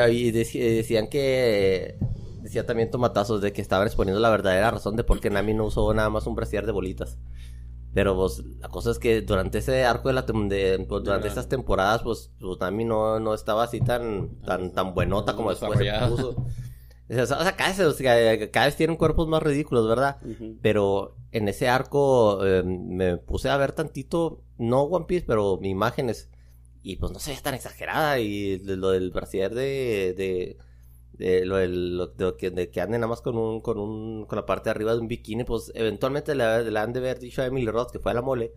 y, 0.09 0.31
decían 0.31 1.07
que 1.07 1.97
decía 2.41 2.65
también 2.65 2.91
tomatazos 2.91 3.41
de 3.41 3.53
que 3.53 3.61
estaban 3.61 3.87
exponiendo 3.87 4.19
la 4.19 4.29
verdadera 4.29 4.71
razón 4.71 4.97
de 4.97 5.05
por 5.05 5.21
qué 5.21 5.29
Nami 5.29 5.53
no 5.53 5.65
usó 5.65 5.93
nada 5.93 6.09
más 6.09 6.27
un 6.27 6.35
brasier 6.35 6.65
de 6.65 6.73
bolitas. 6.73 7.17
Pero 7.93 8.15
pues 8.15 8.43
la 8.59 8.69
cosa 8.69 8.91
es 8.91 8.99
que 8.99 9.21
durante 9.21 9.59
ese 9.59 9.85
arco 9.85 10.07
de 10.07 10.13
la 10.15 10.23
de, 10.23 10.85
pues, 10.89 11.03
durante 11.03 11.27
estas 11.27 11.47
temporadas 11.47 12.01
pues, 12.01 12.31
pues 12.39 12.59
Nami 12.59 12.85
no, 12.85 13.19
no 13.19 13.33
estaba 13.33 13.63
así 13.63 13.81
tan 13.81 14.39
tan 14.41 14.73
tan 14.73 14.93
buenota 14.95 15.35
como 15.35 15.51
después 15.51 15.77
se 15.77 16.07
puso. 16.09 16.35
O 17.09 17.25
sea, 17.25 17.55
cada 17.55 17.73
vez, 17.73 18.49
cada 18.51 18.65
vez 18.65 18.75
tienen 18.75 18.95
cuerpos 18.95 19.27
más 19.27 19.43
ridículos, 19.43 19.87
¿verdad? 19.87 20.17
Pero 20.61 21.17
en 21.31 21.47
ese 21.47 21.67
arco 21.67 22.43
em, 22.45 22.87
me 22.87 23.17
puse 23.17 23.49
a 23.49 23.57
ver 23.57 23.73
tantito, 23.73 24.41
no 24.57 24.83
One 24.83 25.05
Piece, 25.05 25.25
pero 25.27 25.59
imágenes. 25.61 26.29
Y 26.81 26.95
pues 26.95 27.11
no 27.11 27.19
se 27.19 27.31
ve 27.31 27.39
tan 27.41 27.53
exagerada. 27.53 28.19
Y 28.19 28.59
lo 28.59 28.91
del 28.91 29.11
brasier 29.11 29.53
de 29.53 30.13
de 30.17 30.57
lo, 31.17 31.65
lo, 31.65 32.07
de, 32.07 32.35
que, 32.37 32.49
de 32.51 32.69
que 32.69 32.81
ande 32.81 32.97
nada 32.97 33.07
más 33.07 33.21
con 33.21 33.37
un, 33.37 33.61
con 33.61 33.77
un, 33.77 34.25
con 34.25 34.35
la 34.35 34.45
parte 34.45 34.65
de 34.65 34.71
arriba 34.71 34.93
de 34.93 34.99
un 34.99 35.07
bikini, 35.07 35.43
pues 35.43 35.71
eventualmente 35.75 36.35
le, 36.35 36.69
le 36.69 36.79
han 36.79 36.93
de 36.93 36.99
haber 36.99 37.19
dicho 37.19 37.41
a 37.41 37.45
Emily 37.45 37.67
Roth, 37.67 37.91
que 37.91 37.99
fue 37.99 38.11
a 38.11 38.15
la 38.15 38.21
mole, 38.21 38.53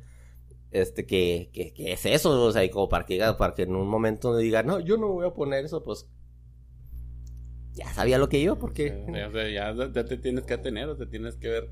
este, 0.71 1.07
que, 1.07 1.51
que, 1.53 1.73
que, 1.73 1.93
es 1.93 2.07
eso, 2.07 2.43
o 2.43 2.53
sea, 2.53 2.65
y 2.65 2.71
como 2.71 2.89
para 2.89 3.05
que, 3.05 3.19
para 3.39 3.55
que 3.55 3.63
en 3.63 3.77
un 3.77 3.89
momento 3.89 4.37
diga, 4.37 4.63
no, 4.63 4.81
yo 4.81 4.97
no 4.97 5.09
voy 5.09 5.27
a 5.27 5.35
poner 5.35 5.65
eso, 5.65 5.83
pues, 5.83 6.09
ya 7.73 7.93
sabía 7.93 8.19
lo 8.19 8.29
que 8.29 8.39
iba, 8.39 8.59
porque... 8.59 9.05
O 9.09 9.33
sea, 9.33 9.49
ya, 9.51 9.75
ya, 9.75 10.05
te 10.05 10.17
tienes 10.17 10.45
que 10.45 10.55
atener, 10.55 10.89
o 10.89 10.97
sea, 10.97 11.09
tienes 11.09 11.37
que 11.37 11.49
ver 11.49 11.71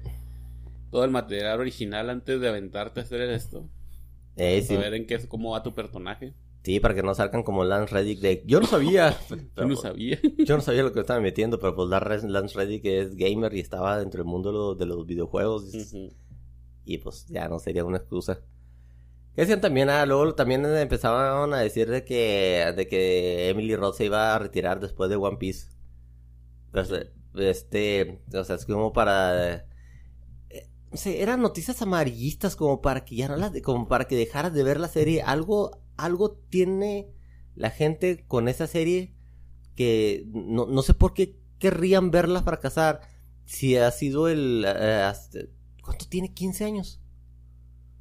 todo 0.90 1.04
el 1.04 1.10
material 1.10 1.60
original 1.60 2.10
antes 2.10 2.40
de 2.40 2.48
aventarte 2.48 3.00
a 3.00 3.02
hacer 3.02 3.22
esto. 3.22 3.68
Eh, 4.36 4.62
sí. 4.62 4.76
ver 4.76 4.94
en 4.94 5.06
qué, 5.06 5.18
cómo 5.28 5.52
va 5.52 5.62
tu 5.62 5.74
personaje. 5.74 6.34
Sí, 6.64 6.80
para 6.80 6.94
que 6.94 7.02
no 7.02 7.14
salgan 7.14 7.42
como 7.42 7.62
Lance 7.62 7.94
Reddick 7.94 8.20
de... 8.20 8.42
Yo 8.46 8.58
no 8.58 8.66
sabía. 8.66 9.14
yo 9.56 9.66
no 9.66 9.76
sabía. 9.76 10.18
yo 10.38 10.56
no 10.56 10.62
sabía 10.62 10.82
lo 10.82 10.94
que 10.94 11.00
estaba 11.00 11.20
metiendo, 11.20 11.58
pero 11.58 11.76
pues 11.76 11.90
Lance 11.90 12.56
Reddick 12.56 12.86
es 12.86 13.16
gamer 13.16 13.52
y 13.52 13.60
estaba 13.60 13.98
dentro 13.98 14.22
del 14.22 14.30
mundo 14.30 14.74
de 14.74 14.86
los 14.86 15.04
videojuegos. 15.04 15.70
Y 16.86 16.98
pues 16.98 17.26
ya 17.28 17.48
no 17.48 17.58
sería 17.58 17.84
una 17.84 17.98
excusa. 17.98 18.40
¿Qué 19.34 19.42
decían 19.42 19.60
también? 19.60 19.90
Ah, 19.90 20.06
luego 20.06 20.34
también 20.34 20.64
empezaban 20.64 21.52
a 21.52 21.58
decir 21.58 21.90
de 21.90 22.02
que, 22.02 22.72
de 22.74 22.88
que 22.88 23.50
Emily 23.50 23.76
Roth 23.76 23.96
se 23.96 24.06
iba 24.06 24.34
a 24.34 24.38
retirar 24.38 24.80
después 24.80 25.10
de 25.10 25.16
One 25.16 25.36
Piece. 25.36 25.68
Pues, 26.72 26.90
este, 27.34 28.22
o 28.32 28.42
sea, 28.42 28.56
es 28.56 28.64
como 28.64 28.94
para... 28.94 29.66
Eh, 30.48 30.70
no 30.90 30.96
sé, 30.96 31.20
eran 31.20 31.42
noticias 31.42 31.82
amarillistas 31.82 32.56
como 32.56 32.80
para 32.80 33.04
que 33.04 33.16
ya 33.16 33.28
no 33.28 33.36
las... 33.36 33.52
como 33.60 33.86
para 33.86 34.06
que 34.06 34.16
dejaras 34.16 34.54
de 34.54 34.64
ver 34.64 34.80
la 34.80 34.88
serie. 34.88 35.20
Algo 35.20 35.83
algo 35.96 36.32
tiene 36.48 37.12
la 37.54 37.70
gente 37.70 38.24
con 38.26 38.48
esa 38.48 38.66
serie 38.66 39.14
que 39.74 40.24
no, 40.28 40.66
no 40.66 40.82
sé 40.82 40.94
por 40.94 41.14
qué 41.14 41.38
querrían 41.58 42.10
verla 42.10 42.42
fracasar 42.42 43.00
si 43.44 43.76
ha 43.76 43.90
sido 43.90 44.28
el... 44.28 44.64
Eh, 44.66 45.12
¿Cuánto 45.82 46.06
tiene? 46.08 46.34
¿15 46.34 46.64
años? 46.64 47.00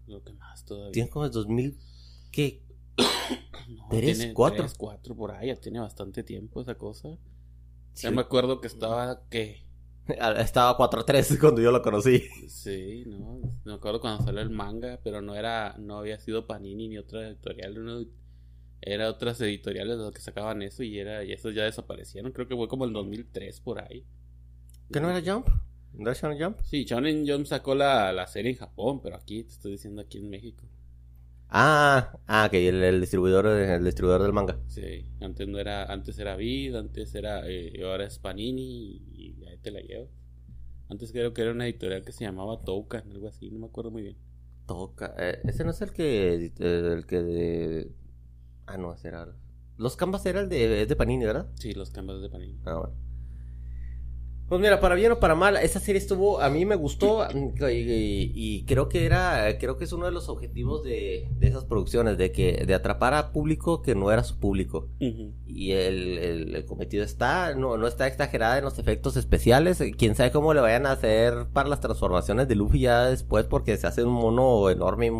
Lo 0.08 0.24
que 0.24 0.34
más 0.34 0.64
todavía. 0.66 0.92
Tiene 0.92 1.10
como 1.10 1.26
el 1.26 1.32
2000... 1.32 1.78
¿Qué? 2.32 2.64
no, 3.70 3.88
¿Tres? 3.90 4.32
¿Cuatro? 4.34 4.68
cuatro 4.78 5.16
por 5.16 5.32
ahí, 5.32 5.48
ya 5.48 5.56
tiene 5.56 5.80
bastante 5.80 6.24
tiempo 6.24 6.62
esa 6.62 6.76
cosa. 6.76 7.18
Ya 7.96 8.12
me 8.12 8.22
acuerdo 8.22 8.60
que 8.60 8.68
estaba, 8.68 9.22
¿qué? 9.30 9.68
Estaba 10.38 10.78
4-3 10.78 11.38
cuando 11.40 11.62
yo 11.62 11.72
lo 11.72 11.82
conocí. 11.82 12.24
Sí, 12.48 13.04
no. 13.08 13.40
Me 13.64 13.74
acuerdo 13.74 14.02
cuando 14.02 14.24
salió 14.24 14.42
el 14.42 14.50
manga, 14.50 15.00
pero 15.04 15.22
no 15.22 15.36
era, 15.36 15.76
no 15.80 16.00
había 16.00 16.20
sido 16.20 16.48
Panini 16.48 16.88
ni 16.88 16.98
otra 16.98 17.28
editorial. 17.28 18.08
Era 18.82 19.10
otras 19.10 19.40
editoriales 19.40 19.98
las 19.98 20.12
que 20.12 20.20
sacaban 20.20 20.62
eso 20.62 20.84
y 20.84 21.00
era 21.00 21.24
y 21.24 21.32
esos 21.32 21.56
ya 21.56 21.64
desaparecieron. 21.64 22.32
Creo 22.34 22.48
que 22.48 22.56
fue 22.56 22.68
como 22.68 22.86
el 22.86 22.92
2003 22.92 23.62
por 23.62 23.80
ahí. 23.82 24.06
¿Que 24.92 25.00
no 25.00 25.10
era 25.10 25.22
Jump? 25.22 25.48
¿No 25.94 26.10
era 26.10 26.20
Shonen 26.20 26.44
Jump? 26.44 26.60
Sí, 26.64 26.84
Shonen 26.84 27.28
Jump 27.28 27.46
sacó 27.46 27.76
la, 27.76 28.12
la 28.12 28.28
serie 28.28 28.52
en 28.52 28.58
Japón, 28.58 29.00
pero 29.02 29.16
aquí 29.16 29.44
te 29.44 29.52
estoy 29.52 29.74
diciendo 29.74 30.02
aquí 30.02 30.18
en 30.18 30.30
México. 30.30 30.66
Ah, 31.56 32.18
ah, 32.26 32.48
que 32.50 32.68
el, 32.68 32.84
el 32.84 33.00
distribuidor, 33.00 33.46
el 33.46 33.84
distribuidor 33.86 34.24
del 34.24 34.34
manga. 34.34 34.58
Sí, 34.68 35.06
antes 35.22 35.48
no 35.48 35.60
era, 35.60 35.86
antes 35.86 36.18
era 36.18 36.36
Vid, 36.36 36.74
antes 36.74 37.14
era, 37.14 37.48
eh, 37.48 37.80
ahora 37.86 38.06
es 38.06 38.18
Panini 38.18 39.04
y, 39.14 39.46
ahí 39.48 39.60
te 39.60 39.70
la 39.70 39.80
llevo. 39.82 40.10
Antes 40.90 41.12
creo 41.12 41.32
que 41.32 41.44
era 41.44 41.52
una 41.52 41.66
editorial 41.66 42.04
que 42.04 42.12
se 42.12 42.26
llamaba 42.26 42.60
Toucan, 42.62 43.04
algo 43.12 43.28
así, 43.28 43.52
no 43.52 43.60
me 43.60 43.68
acuerdo 43.68 43.92
muy 43.92 44.02
bien. 44.02 44.18
Toca. 44.66 45.14
eh, 45.20 45.42
ese 45.44 45.64
no 45.64 45.70
es 45.70 45.82
el 45.84 45.92
que. 45.92 46.52
eh, 46.58 46.94
el 46.94 47.06
que 47.06 47.22
de. 47.22 47.92
Ah, 48.66 48.78
no, 48.78 48.92
ese 48.92 49.10
era. 49.10 49.28
Los 49.78 49.96
Canvas 49.96 50.26
era 50.26 50.40
el 50.40 50.50
de, 50.50 50.82
es 50.82 50.88
de 50.88 50.96
Panini, 50.96 51.26
¿verdad? 51.26 51.52
Sí, 51.54 51.76
los 51.76 51.92
canvas 51.92 52.20
de 52.20 52.30
Panini. 52.30 52.60
Ah, 52.66 52.80
bueno. 52.80 52.96
Pues 54.54 54.62
mira, 54.62 54.80
para 54.80 54.94
bien 54.94 55.12
o 55.12 55.20
para 55.20 55.34
mal, 55.34 55.58
esa 55.58 55.80
serie 55.80 55.98
estuvo, 56.00 56.40
a 56.40 56.48
mí 56.52 56.64
me 56.64 56.76
gustó 56.76 57.24
y, 57.72 57.74
y- 57.74 58.32
y 58.36 58.66
creo 58.66 58.88
que 58.88 59.04
era, 59.08 59.58
creo 59.58 59.78
que 59.78 59.86
es 59.86 59.94
uno 59.94 60.06
de 60.06 60.12
los 60.12 60.30
objetivos 60.30 60.84
de, 60.84 61.28
de 61.40 61.48
esas 61.48 61.66
producciones, 61.66 62.20
de 62.20 62.32
que, 62.32 62.64
de 62.68 62.74
atrapar 62.76 63.16
a 63.16 63.32
público 63.32 63.82
que 63.82 63.96
no 63.96 64.12
era 64.12 64.24
su 64.24 64.38
público. 64.40 64.90
Y 65.48 65.72
el, 65.72 66.20
el- 66.20 66.56
el 66.56 66.66
cometido 66.66 67.04
está, 67.04 67.56
no, 67.56 67.78
no 67.78 67.88
está 67.88 68.06
exagerada 68.06 68.60
en 68.60 68.66
los 68.66 68.78
efectos 68.78 69.18
especiales. 69.18 69.82
Quién 69.98 70.14
sabe 70.14 70.32
cómo 70.32 70.54
le 70.54 70.62
vayan 70.62 70.86
a 70.86 70.92
hacer 70.92 71.48
para 71.52 71.68
las 71.68 71.80
transformaciones 71.80 72.48
de 72.48 72.54
Luffy 72.54 72.82
ya 72.82 73.06
después, 73.06 73.46
porque 73.46 73.76
se 73.78 73.88
hace 73.88 74.04
un 74.04 74.14
mono 74.14 74.70
enorme, 74.70 75.12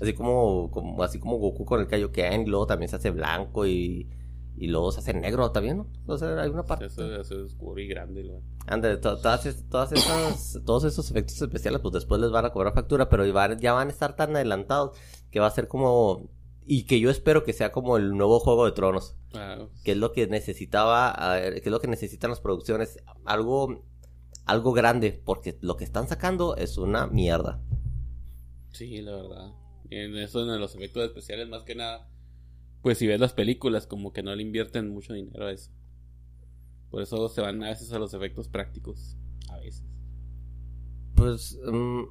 así 0.00 0.14
como, 0.14 0.70
como 0.70 1.02
así 1.02 1.18
como 1.18 1.36
Goku 1.36 1.66
con 1.66 1.80
el 1.82 1.86
Kaioken, 1.86 2.44
y 2.44 2.46
luego 2.46 2.66
también 2.66 2.88
se 2.88 2.96
hace 2.96 3.10
blanco 3.10 3.66
y, 3.66 4.08
y 4.60 4.66
luego 4.68 4.92
se 4.92 5.00
hace 5.00 5.14
negro 5.14 5.50
también, 5.50 5.78
¿no? 5.78 5.86
O 6.06 6.18
sea, 6.18 6.40
hay 6.40 6.50
una 6.50 6.62
parte. 6.64 6.84
Eso, 6.86 7.02
eso 7.18 7.34
es 7.34 7.52
oscuro 7.52 7.80
y 7.80 7.88
grande. 7.88 8.22
lo- 8.22 8.42
Ande, 8.66 8.96
to- 8.98 9.16
todas, 9.18 9.48
todas 9.70 9.90
esas, 9.92 10.60
todos 10.66 10.84
esos 10.84 11.10
efectos 11.10 11.40
especiales, 11.40 11.80
pues 11.80 11.94
después 11.94 12.20
les 12.20 12.30
van 12.30 12.44
a 12.44 12.50
cobrar 12.52 12.74
factura, 12.74 13.08
pero 13.08 13.24
ya 13.26 13.72
van 13.72 13.88
a 13.88 13.90
estar 13.90 14.14
tan 14.16 14.36
adelantados 14.36 14.96
que 15.30 15.40
va 15.40 15.46
a 15.46 15.50
ser 15.50 15.66
como, 15.66 16.28
y 16.66 16.84
que 16.84 17.00
yo 17.00 17.10
espero 17.10 17.42
que 17.42 17.52
sea 17.54 17.72
como 17.72 17.96
el 17.96 18.16
nuevo 18.16 18.38
Juego 18.38 18.66
de 18.66 18.72
Tronos 18.72 19.16
Ah, 19.34 19.66
que 19.84 19.92
es 19.92 19.96
lo 19.96 20.12
que 20.12 20.26
necesitaba, 20.26 21.16
que 21.40 21.62
es 21.64 21.66
lo 21.66 21.80
que 21.80 21.88
necesitan 21.88 22.30
las 22.30 22.40
producciones, 22.40 22.98
algo, 23.24 23.84
algo 24.44 24.72
grande, 24.72 25.20
porque 25.24 25.56
lo 25.62 25.76
que 25.76 25.84
están 25.84 26.06
sacando 26.06 26.54
es 26.56 26.76
una 26.78 27.06
mierda. 27.06 27.60
sí, 28.72 29.00
la 29.00 29.12
verdad. 29.12 29.52
En 29.90 30.16
eso, 30.16 30.40
en 30.42 30.60
los 30.60 30.74
efectos 30.76 31.02
especiales, 31.04 31.48
más 31.48 31.62
que 31.64 31.74
nada. 31.74 32.08
Pues 32.82 32.98
si 32.98 33.06
ves 33.06 33.20
las 33.20 33.32
películas, 33.32 33.86
como 33.86 34.12
que 34.12 34.22
no 34.22 34.34
le 34.34 34.42
invierten 34.42 34.88
mucho 34.88 35.12
dinero 35.12 35.46
a 35.46 35.52
eso. 35.52 35.70
Por 36.90 37.02
eso 37.02 37.28
se 37.28 37.40
van 37.40 37.62
a 37.62 37.68
veces 37.68 37.92
a 37.92 37.98
los 37.98 38.14
efectos 38.14 38.48
prácticos. 38.48 39.16
A 39.48 39.58
veces. 39.58 39.84
Pues, 41.14 41.58
mm, 41.70 42.02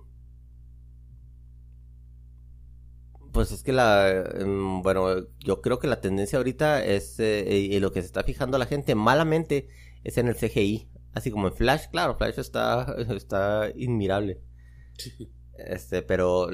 pues 3.31 3.51
es 3.51 3.63
que 3.63 3.73
la, 3.73 4.23
mm, 4.45 4.81
bueno, 4.81 5.27
yo 5.39 5.61
creo 5.61 5.79
que 5.79 5.87
la 5.87 6.01
tendencia 6.01 6.37
ahorita 6.37 6.85
es, 6.85 7.19
eh, 7.19 7.57
y 7.57 7.79
lo 7.79 7.91
que 7.91 8.01
se 8.01 8.07
está 8.07 8.23
fijando 8.23 8.57
la 8.57 8.65
gente 8.65 8.95
malamente 8.95 9.67
es 10.03 10.17
en 10.17 10.27
el 10.27 10.35
CGI, 10.35 10.89
así 11.13 11.31
como 11.31 11.47
en 11.47 11.53
Flash, 11.53 11.87
claro, 11.91 12.15
Flash 12.15 12.39
está, 12.39 12.95
está 13.15 13.71
inmirable. 13.75 14.41
Este, 15.57 16.01
pero 16.01 16.49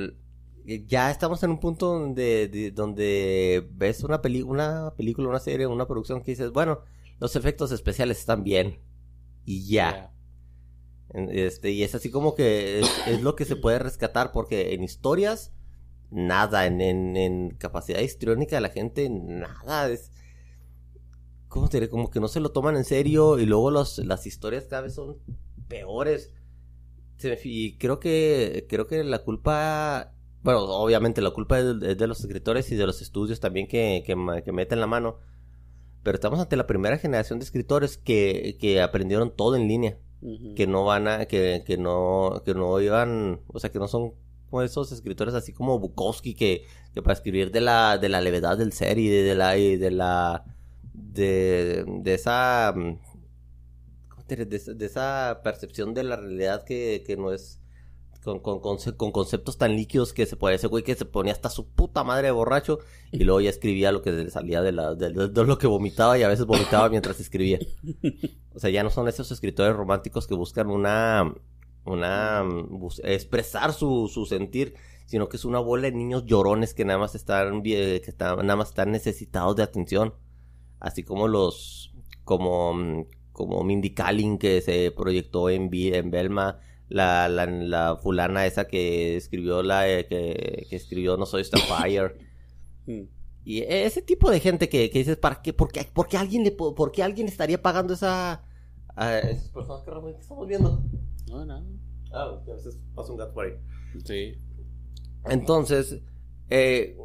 ya 0.87 1.11
estamos 1.11 1.43
en 1.43 1.51
un 1.51 1.59
punto 1.59 1.87
donde, 1.99 2.47
de- 2.47 2.71
donde 2.71 3.67
ves 3.71 4.03
una, 4.03 4.21
peli 4.21 4.41
una 4.41 4.93
película, 4.97 5.29
una 5.29 5.39
serie, 5.39 5.67
una 5.67 5.87
producción 5.87 6.21
que 6.23 6.31
dices, 6.31 6.51
bueno, 6.51 6.81
los 7.19 7.35
efectos 7.35 7.71
especiales 7.71 8.19
están 8.19 8.43
bien. 8.43 8.79
Y 9.45 9.67
ya. 9.67 10.11
Este, 11.13 11.71
y 11.71 11.83
es 11.83 11.95
así 11.95 12.09
como 12.11 12.35
que 12.35 12.79
es, 12.79 12.89
es 13.07 13.21
lo 13.21 13.35
que 13.35 13.45
se 13.45 13.55
puede 13.55 13.79
rescatar, 13.79 14.31
porque 14.31 14.73
en 14.73 14.83
historias, 14.83 15.53
nada, 16.11 16.65
en, 16.67 16.81
en, 16.81 17.15
en 17.17 17.51
capacidad 17.51 17.99
histriónica 18.01 18.57
de 18.57 18.61
la 18.61 18.69
gente, 18.69 19.09
nada, 19.09 19.89
es... 19.89 20.11
¿Cómo 21.47 21.69
te 21.69 21.77
diré? 21.77 21.89
Como 21.89 22.09
que 22.11 22.19
no 22.19 22.27
se 22.27 22.39
lo 22.39 22.51
toman 22.51 22.75
en 22.75 22.83
serio 22.83 23.39
y 23.39 23.45
luego 23.45 23.71
los, 23.71 23.99
las 23.99 24.25
historias 24.27 24.65
cada 24.65 24.81
vez 24.83 24.95
son 24.95 25.17
peores. 25.67 26.33
Se 27.17 27.29
me- 27.29 27.39
y 27.43 27.77
creo 27.77 27.99
que, 27.99 28.67
creo 28.69 28.87
que 28.87 29.03
la 29.03 29.19
culpa, 29.23 30.14
bueno, 30.45 30.59
obviamente 30.61 31.21
la 31.21 31.31
culpa 31.31 31.59
es 31.59 31.79
de, 31.79 31.91
es 31.91 31.97
de 31.97 32.07
los 32.07 32.19
escritores 32.21 32.71
y 32.71 32.75
de 32.75 32.85
los 32.85 33.01
estudios 33.01 33.39
también 33.39 33.67
que, 33.67 34.03
que, 34.05 34.15
que 34.43 34.51
meten 34.51 34.79
la 34.79 34.87
mano. 34.87 35.17
Pero 36.03 36.15
estamos 36.15 36.39
ante 36.39 36.55
la 36.55 36.67
primera 36.67 36.97
generación 36.99 37.39
de 37.39 37.45
escritores 37.45 37.97
que, 37.97 38.57
que 38.59 38.81
aprendieron 38.81 39.35
todo 39.35 39.55
en 39.55 39.67
línea 39.67 39.97
Ujú. 40.21 40.53
que 40.55 40.67
no 40.67 40.85
van 40.85 41.07
a, 41.07 41.25
que, 41.25 41.63
que 41.65 41.77
no, 41.77 42.43
que 42.45 42.53
no 42.53 42.79
iban, 42.79 43.41
o 43.47 43.59
sea, 43.59 43.71
que 43.71 43.79
no 43.79 43.87
son 43.87 44.13
como 44.49 44.61
esos 44.61 44.91
escritores 44.91 45.33
así 45.33 45.51
como 45.51 45.79
Bukowski 45.79 46.35
que, 46.35 46.65
que 46.93 47.01
para 47.01 47.13
escribir 47.13 47.51
de 47.51 47.61
la, 47.61 47.97
de 47.97 48.09
la 48.09 48.21
levedad 48.21 48.57
del 48.57 48.71
ser 48.71 48.99
y 48.99 49.07
de, 49.09 49.23
de 49.23 49.35
la, 49.35 49.57
y 49.57 49.77
de 49.77 49.91
la, 49.91 50.45
de, 50.93 51.85
de 51.87 52.13
esa, 52.13 52.71
mm, 52.75 52.99
¿cómo 54.09 54.23
te 54.25 54.35
diré? 54.35 54.45
de, 54.45 54.73
de 54.75 54.85
esa 54.85 55.41
percepción 55.43 55.93
de 55.95 56.03
la 56.03 56.17
realidad 56.17 56.63
que, 56.65 57.03
que 57.05 57.17
no 57.17 57.31
es, 57.33 57.59
con, 58.25 58.59
con, 58.59 58.77
con 58.77 59.11
conceptos 59.11 59.57
tan 59.57 59.75
líquidos 59.75 60.11
que 60.11 60.25
se 60.25 60.35
puede, 60.35 60.55
ese 60.55 60.67
güey 60.67 60.83
que 60.83 60.95
se 60.95 61.05
ponía 61.05 61.31
hasta 61.31 61.49
su 61.49 61.67
puta 61.67 62.03
madre 62.03 62.27
de 62.27 62.31
borracho 62.31 62.79
y 63.11 63.23
luego 63.23 63.39
ya 63.39 63.51
escribía 63.51 63.91
lo 63.91 64.01
que 64.01 64.11
le 64.11 64.29
salía 64.31 64.61
de 64.63 64.71
la, 64.71 64.93
lo 64.93 65.57
que 65.57 65.67
vomitaba 65.67 66.17
y 66.17 66.23
a 66.23 66.27
veces 66.27 66.45
vomitaba 66.45 66.89
mientras 66.89 67.19
escribía. 67.19 67.59
O 68.55 68.59
sea, 68.59 68.69
ya 68.69 68.83
no 68.83 68.89
son 68.89 69.07
esos 69.07 69.31
escritores 69.31 69.75
románticos 69.75 70.27
que 70.27 70.33
buscan 70.33 70.71
una, 70.71 71.33
una, 71.85 72.43
expresar 73.03 73.73
su, 73.73 74.09
su 74.11 74.25
sentir, 74.25 74.73
sino 75.05 75.29
que 75.29 75.37
es 75.37 75.45
una 75.45 75.59
bola 75.59 75.83
de 75.83 75.91
niños 75.91 76.25
llorones 76.25 76.73
que 76.73 76.85
nada 76.85 76.97
más 76.97 77.15
están, 77.15 77.61
que 77.61 78.01
nada 78.19 78.55
más 78.55 78.69
están 78.69 78.91
necesitados 78.91 79.55
de 79.55 79.63
atención. 79.63 80.15
Así 80.79 81.03
como 81.03 81.27
los, 81.27 81.93
como, 82.23 83.05
como 83.31 83.63
Mindy 83.63 83.93
Kaling 83.93 84.37
que 84.37 84.61
se 84.61 84.91
proyectó 84.91 85.49
en, 85.49 85.69
en 85.71 86.11
Belma, 86.11 86.59
la, 86.89 87.27
la, 87.29 87.45
la 87.45 87.97
fulana 87.97 88.45
esa 88.45 88.67
que 88.67 89.15
escribió 89.15 89.63
la, 89.63 89.89
eh, 89.89 90.05
que, 90.07 90.67
que 90.69 90.75
escribió 90.75 91.17
No 91.17 91.25
Soy 91.25 91.43
Starfire. 91.43 92.15
Mm. 92.87 93.01
Y 93.43 93.61
ese 93.61 94.03
tipo 94.03 94.29
de 94.29 94.39
gente 94.39 94.69
que, 94.69 94.91
que 94.91 94.99
dices, 94.99 95.17
¿para 95.17 95.41
qué? 95.41 95.53
¿Por 95.53 95.71
qué, 95.71 95.89
por 95.91 96.07
qué 96.07 96.17
alguien 96.17 96.43
le 96.43 96.51
po- 96.51 96.75
por 96.75 96.91
qué 96.91 97.01
alguien 97.01 97.27
estaría 97.27 97.59
pagando 97.59 97.95
esa 97.95 98.43
a 98.95 99.17
esas 99.19 99.49
personas 99.49 99.81
que 99.83 99.89
realmente 99.89 100.21
estamos 100.21 100.47
viendo? 100.47 100.83
No, 101.27 101.43
no. 101.45 101.63
Ah, 102.13 102.39
a 102.47 102.51
veces 102.53 102.79
pasa 102.93 103.11
un 103.11 103.17
gato 103.17 103.33
por 103.33 103.45
ahí. 103.45 103.53
Sí. 104.03 104.35
Entonces, 105.25 105.99
eh, 106.51 106.95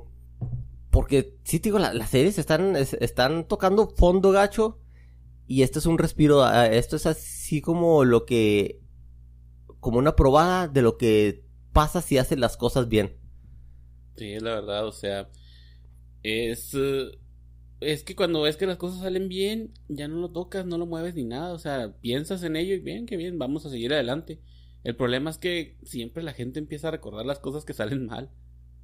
porque 0.90 1.38
sí 1.44 1.60
te 1.60 1.68
digo, 1.70 1.78
la- 1.78 1.94
las 1.94 2.10
series 2.10 2.38
están, 2.38 2.76
es- 2.76 2.94
están 2.94 3.46
tocando 3.48 3.88
fondo 3.88 4.30
gacho 4.32 4.78
y 5.46 5.62
este 5.62 5.78
es 5.78 5.86
un 5.86 5.96
respiro, 5.98 6.42
ah, 6.44 6.66
esto 6.66 6.96
es 6.96 7.06
así 7.06 7.60
como 7.62 8.04
lo 8.04 8.26
que, 8.26 8.79
como 9.80 9.98
una 9.98 10.16
probada 10.16 10.68
de 10.68 10.82
lo 10.82 10.96
que 10.96 11.44
pasa 11.72 12.02
si 12.02 12.18
haces 12.18 12.38
las 12.38 12.56
cosas 12.56 12.88
bien. 12.88 13.16
Sí, 14.16 14.38
la 14.38 14.54
verdad, 14.56 14.86
o 14.86 14.92
sea, 14.92 15.30
es, 16.22 16.74
eh, 16.74 17.18
es 17.80 18.04
que 18.04 18.14
cuando 18.14 18.42
ves 18.42 18.56
que 18.56 18.66
las 18.66 18.76
cosas 18.76 19.00
salen 19.00 19.28
bien, 19.28 19.72
ya 19.88 20.08
no 20.08 20.20
lo 20.20 20.30
tocas, 20.30 20.66
no 20.66 20.76
lo 20.78 20.86
mueves 20.86 21.14
ni 21.14 21.24
nada, 21.24 21.52
o 21.52 21.58
sea, 21.58 21.94
piensas 22.00 22.42
en 22.42 22.56
ello 22.56 22.74
y 22.74 22.80
bien, 22.80 23.06
que 23.06 23.16
bien, 23.16 23.38
vamos 23.38 23.64
a 23.64 23.70
seguir 23.70 23.92
adelante. 23.92 24.40
El 24.84 24.96
problema 24.96 25.30
es 25.30 25.38
que 25.38 25.78
siempre 25.82 26.22
la 26.22 26.32
gente 26.32 26.58
empieza 26.58 26.88
a 26.88 26.90
recordar 26.90 27.26
las 27.26 27.38
cosas 27.38 27.64
que 27.64 27.74
salen 27.74 28.06
mal. 28.06 28.30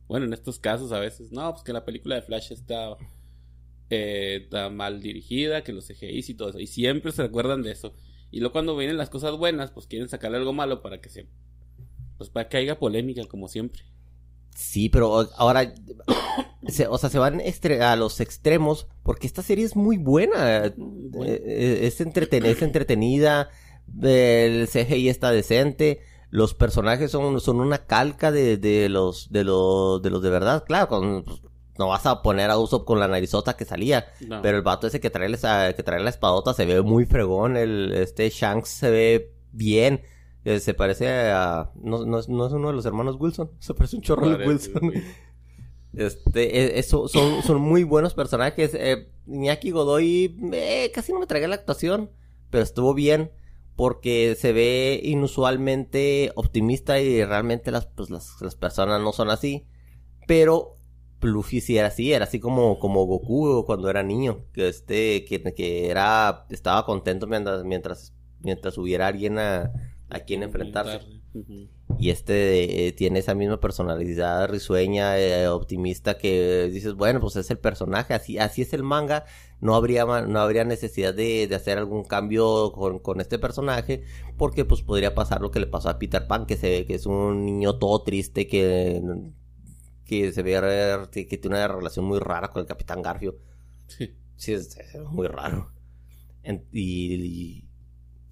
Bueno, 0.09 0.27
en 0.27 0.33
estos 0.33 0.59
casos 0.59 0.93
a 0.93 1.01
veces, 1.01 1.33
no, 1.33 1.53
pues 1.53 1.65
que 1.65 1.73
la 1.73 1.85
película 1.85 2.15
de 2.15 2.23
Flash 2.23 2.53
está, 2.53 2.97
eh, 3.91 4.49
mal 4.73 5.01
dirigida, 5.01 5.65
que 5.65 5.73
los 5.73 5.87
CGIs 5.87 6.31
y 6.31 6.35
todo 6.35 6.51
eso, 6.51 6.61
y 6.61 6.67
siempre 6.67 7.13
se 7.13 7.23
recuerdan 7.23 7.63
de 7.63 7.73
eso. 7.73 7.95
Y 8.37 8.41
luego 8.41 8.53
cuando 8.53 8.77
vienen 8.77 8.99
las 8.99 9.09
cosas 9.09 9.35
buenas, 9.39 9.71
pues 9.71 9.87
quieren 9.87 10.11
sacarle 10.11 10.37
algo 10.37 10.53
malo 10.53 10.83
para 10.83 11.01
que 11.01 11.09
se, 11.09 11.27
pues 12.19 12.29
para 12.29 12.51
que 12.51 12.59
haya 12.59 12.79
polémica, 12.79 13.23
como 13.27 13.49
siempre. 13.49 13.83
Sí, 14.55 14.91
pero 14.91 15.27
ahora, 15.39 15.73
se- 16.69 16.87
o 16.87 16.99
sea, 16.99 17.09
se 17.09 17.19
van 17.19 17.41
a 17.41 17.97
los 17.97 18.21
extremos 18.21 18.89
porque 19.03 19.27
esta 19.27 19.41
serie 19.43 19.65
es 19.65 19.75
muy 19.75 19.97
buena. 19.97 20.71
Bueno. 20.77 21.25
Eh, 21.33 21.43
eh, 21.47 21.79
es, 21.87 21.99
entreten- 22.03 22.45
es 22.45 22.61
entretenida, 22.61 23.49
el 24.03 24.69
CGI 24.69 25.09
está 25.09 25.31
decente, 25.31 26.01
los 26.29 26.53
personajes 26.53 27.11
son, 27.11 27.41
son 27.41 27.59
una 27.61 27.87
calca 27.87 28.33
de, 28.33 28.59
de 28.59 28.91
los 28.91 29.33
de 29.33 29.45
los 29.45 30.03
de 30.03 30.11
los 30.11 30.23
de 30.23 30.29
verdad. 30.29 30.63
Claro, 30.67 30.89
con- 30.89 31.25
pues, 31.25 31.41
no 31.79 31.89
vas 31.89 32.07
a 32.07 32.23
poner 32.23 32.51
a 32.51 32.59
Usopp 32.59 32.85
con 32.87 32.99
la 33.01 33.09
narizota 33.09 33.57
que 33.57 33.65
salía, 33.65 34.07
No. 34.27 34.43
pero 34.43 34.57
el 34.57 34.63
vato 34.63 34.87
ese 34.87 35.01
que 35.01 35.11
trae, 35.11 35.33
esa- 35.33 35.73
que 35.75 35.83
trae 35.83 36.01
la 36.01 36.11
espadota 36.11 36.55
se 36.55 36.65
ve 36.67 36.83
muy 36.83 37.05
fregón, 37.07 37.57
el 37.57 37.93
este 37.95 38.29
Shanks 38.31 38.69
se 38.69 38.91
ve 38.91 39.33
bien. 39.53 40.03
eh, 40.45 40.61
Se 40.61 40.75
parece 40.75 41.09
a... 41.31 41.71
No, 41.75 42.05
no, 42.07 42.19
es- 42.21 42.29
no 42.29 42.47
es 42.47 42.53
uno 42.53 42.69
de 42.69 42.75
los 42.75 42.87
hermanos 42.87 43.17
Wilson. 43.19 43.51
Se 43.59 43.75
parece 43.75 43.97
un 43.97 44.03
chorro 44.03 44.29
de 44.31 44.47
Wilson. 44.47 44.93
Este, 45.95 46.79
eso, 46.79 47.09
son, 47.09 47.43
son 47.43 47.59
muy 47.61 47.83
buenos 47.83 48.13
personajes. 48.13 48.73
Eh, 48.75 49.09
Iñaki 49.27 49.71
Godoy 49.71 50.37
eh, 50.53 50.91
casi 50.95 51.13
no 51.13 51.21
me 51.21 51.27
tragué 51.27 51.49
la 51.49 51.55
actuación, 51.55 52.11
pero 52.51 52.63
estuvo 52.63 52.93
bien 52.93 53.31
porque 53.77 54.37
se 54.39 54.53
ve 54.53 55.01
inusualmente 55.03 56.33
optimista 56.35 57.01
y 57.01 57.25
realmente 57.25 57.71
las, 57.71 57.87
pues, 57.87 58.11
las, 58.11 58.41
las 58.43 58.55
personas 58.57 59.01
no 59.01 59.13
son 59.13 59.31
así. 59.31 59.67
Pero 60.27 60.76
Luffy 61.21 61.61
sí 61.61 61.77
era 61.77 61.89
así, 61.89 62.13
era 62.13 62.25
así 62.25 62.41
como, 62.41 62.79
como 62.79 63.05
Goku 63.05 63.65
cuando 63.67 63.91
era 63.91 64.03
niño, 64.03 64.45
que 64.53 64.69
este, 64.69 65.25
que, 65.25 65.43
que 65.55 65.91
era, 65.91 66.47
estaba 66.51 66.85
contento 66.87 67.27
mientras, 67.27 67.65
mientras, 67.65 68.15
mientras 68.41 68.79
hubiera 68.79 69.09
alguien 69.09 69.39
a, 69.39 69.73
a 70.09 70.21
quien 70.21 70.43
enfrentarse. 70.43 71.01
Y 71.99 72.11
este 72.11 72.89
eh, 72.89 72.93
tiene 72.93 73.21
esa 73.21 73.35
misma 73.35 73.61
personalidad 73.61 74.49
risueña, 74.49 75.19
eh, 75.19 75.49
optimista, 75.49 76.19
que 76.19 76.69
dices, 76.73 76.95
bueno, 76.95 77.21
pues 77.21 77.37
es 77.37 77.51
el 77.51 77.59
personaje, 77.59 78.15
así, 78.15 78.39
así 78.39 78.63
es 78.63 78.73
el 78.73 78.83
manga, 78.83 79.25
no 79.61 79.75
habría, 79.75 80.05
no 80.05 80.41
habría 80.41 80.65
necesidad 80.65 81.15
de, 81.15 81.47
de 81.47 81.55
hacer 81.55 81.79
algún 81.79 82.05
cambio 82.05 82.73
con, 82.73 82.99
con, 82.99 83.21
este 83.21 83.39
personaje, 83.39 84.03
porque 84.37 84.65
pues 84.65 84.83
podría 84.83 85.15
pasar 85.15 85.41
lo 85.41 85.51
que 85.51 85.61
le 85.61 85.67
pasó 85.67 85.89
a 85.89 85.99
Peter 85.99 86.27
Pan, 86.27 86.47
que 86.47 86.57
se 86.57 86.87
que 86.87 86.95
es 86.95 87.07
un 87.07 87.45
niño 87.45 87.79
todo 87.79 88.03
triste, 88.03 88.47
que, 88.47 89.03
que 90.07 90.33
se 90.33 90.43
ve 90.43 90.55
que, 91.11 91.39
tiene 91.39 91.57
una 91.57 91.69
relación 91.69 92.05
muy 92.05 92.19
rara 92.19 92.49
con 92.49 92.61
el 92.61 92.67
Capitán 92.67 93.03
Garfio. 93.03 93.37
Sí. 93.89 94.17
Sí, 94.37 94.53
es, 94.53 94.77
es 94.77 95.01
muy 95.01 95.27
raro. 95.27 95.73
y, 96.73 97.15
y 97.15 97.67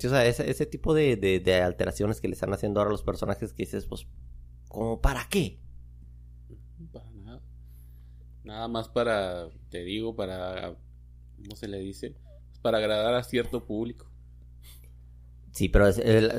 o 0.07 0.11
sea, 0.11 0.27
ese, 0.27 0.51
ese 0.51 0.67
tipo 0.67 0.95
de, 0.95 1.17
de, 1.17 1.63
alteraciones 1.63 2.21
que 2.21 2.29
le 2.29 2.35
están 2.35 2.53
haciendo 2.53 2.81
ahora 2.81 2.91
a 2.91 2.93
los 2.93 3.03
personajes 3.03 3.53
que 3.53 3.65
dices, 3.65 3.87
pues, 3.87 4.07
¿como 4.69 5.01
para 5.01 5.27
qué? 5.29 5.61
Para 6.93 7.11
nada. 7.11 7.43
Nada 8.43 8.69
más 8.69 8.89
para, 8.89 9.49
te 9.71 9.83
digo, 9.83 10.15
para, 10.15 10.77
¿cómo 11.37 11.57
se 11.57 11.69
le 11.69 11.79
dice? 11.79 12.15
Para 12.61 12.79
agradar 12.79 13.15
a 13.15 13.23
cierto 13.23 13.65
público. 13.65 14.11
Sí, 15.53 15.69
pero 15.69 15.87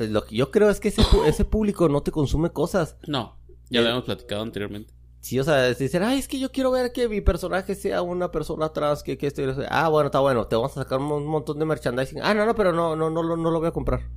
lo 0.08 0.24
que 0.24 0.36
yo 0.36 0.50
creo 0.50 0.68
es 0.68 0.78
que 0.78 0.88
ese, 0.88 1.02
ese 1.26 1.44
público 1.44 1.88
no 1.88 2.02
te 2.02 2.10
consume 2.10 2.50
cosas. 2.50 2.98
No, 3.08 3.38
ya 3.70 3.80
lo 3.80 3.86
eh, 3.86 3.88
habíamos 3.88 4.04
platicado 4.04 4.42
anteriormente. 4.42 4.92
Sí, 5.26 5.40
o 5.40 5.42
sea, 5.42 5.74
dicen, 5.74 6.04
ay, 6.04 6.20
es 6.20 6.28
que 6.28 6.38
yo 6.38 6.52
quiero 6.52 6.70
ver 6.70 6.92
que 6.92 7.08
mi 7.08 7.20
personaje 7.20 7.74
sea 7.74 8.00
una 8.00 8.30
persona 8.30 8.66
atrás, 8.66 9.02
que, 9.02 9.18
que 9.18 9.26
esto 9.26 9.42
Ah, 9.70 9.88
bueno, 9.88 10.06
está 10.06 10.20
bueno, 10.20 10.46
te 10.46 10.54
vamos 10.54 10.70
a 10.76 10.84
sacar 10.84 11.00
un 11.00 11.26
montón 11.26 11.58
de 11.58 11.64
merchandising. 11.64 12.20
Ah, 12.22 12.32
no, 12.32 12.46
no, 12.46 12.54
pero 12.54 12.72
no, 12.72 12.94
no, 12.94 13.10
no, 13.10 13.24
no, 13.24 13.36
no 13.36 13.50
lo 13.50 13.58
voy 13.58 13.66
a 13.66 13.72
comprar. 13.72 14.08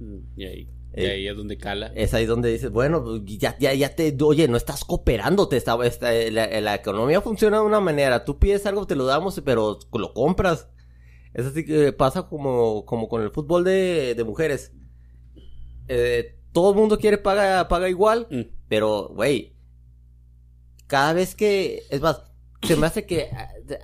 Mm, 0.00 0.40
y 0.40 0.44
ahí, 0.46 0.70
y 0.96 1.04
ahí 1.04 1.28
es 1.28 1.36
donde 1.36 1.58
cala. 1.58 1.92
Es 1.94 2.14
ahí 2.14 2.24
donde 2.24 2.50
dices, 2.50 2.70
bueno, 2.70 3.22
ya, 3.26 3.58
ya, 3.58 3.74
ya 3.74 3.94
te, 3.94 4.16
oye, 4.22 4.48
no 4.48 4.56
estás 4.56 4.86
cooperando, 4.86 5.48
te 5.48 5.58
está, 5.58 5.76
la, 5.76 6.60
la, 6.62 6.74
economía 6.74 7.20
funciona 7.20 7.58
de 7.58 7.64
una 7.64 7.80
manera, 7.80 8.24
tú 8.24 8.38
pides 8.38 8.64
algo, 8.64 8.86
te 8.86 8.96
lo 8.96 9.04
damos, 9.04 9.38
pero 9.44 9.78
lo 9.92 10.14
compras. 10.14 10.70
Es 11.34 11.44
así 11.44 11.66
que 11.66 11.92
pasa 11.92 12.22
como, 12.22 12.86
como 12.86 13.10
con 13.10 13.20
el 13.20 13.30
fútbol 13.32 13.64
de, 13.64 14.14
de 14.14 14.24
mujeres. 14.24 14.72
Eh, 15.88 16.40
todo 16.52 16.70
el 16.70 16.76
mundo 16.76 16.98
quiere 16.98 17.18
pagar 17.18 17.68
paga 17.68 17.90
igual, 17.90 18.28
mm. 18.30 18.42
pero, 18.66 19.10
güey, 19.14 19.53
cada 20.86 21.12
vez 21.12 21.34
que, 21.34 21.82
es 21.90 22.00
más, 22.00 22.22
se 22.62 22.76
me 22.76 22.86
hace 22.86 23.06
que 23.06 23.20
eh, 23.20 23.30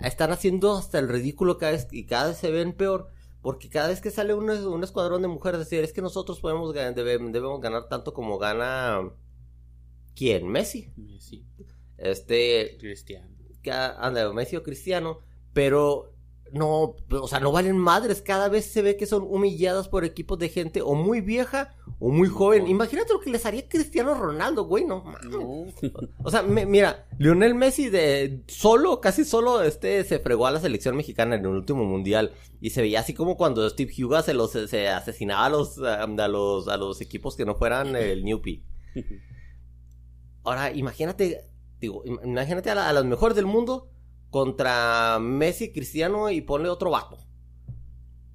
están 0.02 0.33
haciendo 0.33 0.76
hasta 0.76 0.99
el 0.99 1.09
ridículo 1.09 1.59
cada 1.59 1.73
vez 1.73 1.88
y 1.90 2.07
cada 2.07 2.28
vez 2.28 2.37
se 2.38 2.50
ven 2.50 2.73
peor. 2.73 3.11
Porque 3.42 3.71
cada 3.71 3.88
vez 3.88 4.00
que 4.00 4.11
sale 4.11 4.35
un, 4.35 4.50
un 4.50 4.85
escuadrón 4.85 5.23
de 5.23 5.28
mujeres, 5.28 5.61
decir, 5.61 5.83
es 5.83 5.95
que 5.95 6.02
nosotros 6.02 6.40
podemos 6.40 6.75
debemos, 6.75 7.61
ganar 7.61 7.88
tanto 7.88 8.12
como 8.12 8.38
gana. 8.38 9.11
¿Quién? 10.14 10.47
Messi. 10.47 10.92
Messi. 10.97 11.47
Este. 11.97 12.76
Cristiano. 12.78 13.35
Anda, 13.99 14.33
Messi 14.33 14.57
o 14.57 14.62
Cristiano. 14.62 15.21
Pero 15.54 16.12
no, 16.52 16.97
o 17.11 17.28
sea, 17.28 17.40
no 17.40 17.52
valen 17.52 17.78
madres. 17.78 18.23
Cada 18.23 18.49
vez 18.49 18.66
se 18.66 18.83
ve 18.83 18.97
que 18.97 19.07
son 19.07 19.23
humilladas 19.23 19.88
por 19.88 20.04
equipos 20.04 20.38
de 20.38 20.48
gente 20.48 20.83
o 20.83 20.94
muy 20.94 21.20
vieja 21.20 21.77
o 21.98 22.11
muy 22.11 22.29
joven. 22.29 22.66
Imagínate 22.66 23.12
lo 23.12 23.20
que 23.20 23.31
les 23.31 23.46
haría 23.46 23.68
Cristiano 23.68 24.14
Ronaldo, 24.14 24.64
güey, 24.64 24.85
no. 24.85 25.05
O 26.22 26.31
sea, 26.31 26.42
mira, 26.42 27.07
Lionel 27.18 27.55
Messi 27.55 27.88
de 27.88 28.42
solo, 28.48 29.01
casi 29.01 29.24
solo, 29.24 29.62
este, 29.62 30.05
se 30.05 30.18
fregó 30.18 30.46
a 30.46 30.51
la 30.51 30.61
selección 30.61 30.96
mexicana 30.96 31.37
en 31.37 31.42
el 31.42 31.48
último 31.48 31.85
mundial 31.85 32.33
y 32.61 32.70
se 32.70 32.81
veía 32.81 33.01
así 33.01 33.14
como 33.14 33.37
cuando 33.37 33.68
Steve 33.68 33.92
Huga 34.03 34.22
se 34.22 34.35
los 34.35 34.51
se 34.51 34.88
asesinaba 34.88 35.46
a 35.46 35.51
los 35.51 35.79
a 35.79 36.07
los 36.07 36.68
a 36.68 36.77
los 36.77 37.01
equipos 37.01 37.37
que 37.37 37.44
no 37.44 37.55
fueran 37.55 37.96
el 37.96 38.24
Newpie. 38.24 38.64
Ahora, 40.42 40.72
imagínate, 40.72 41.48
digo, 41.81 42.03
imagínate 42.24 42.70
a, 42.70 42.88
a 42.88 42.92
los 42.92 43.05
mejores 43.05 43.37
del 43.37 43.46
mundo 43.46 43.90
contra 44.31 45.19
Messi, 45.21 45.73
Cristiano 45.73 46.31
y 46.31 46.40
ponle 46.40 46.69
otro 46.69 46.90
vato. 46.90 47.19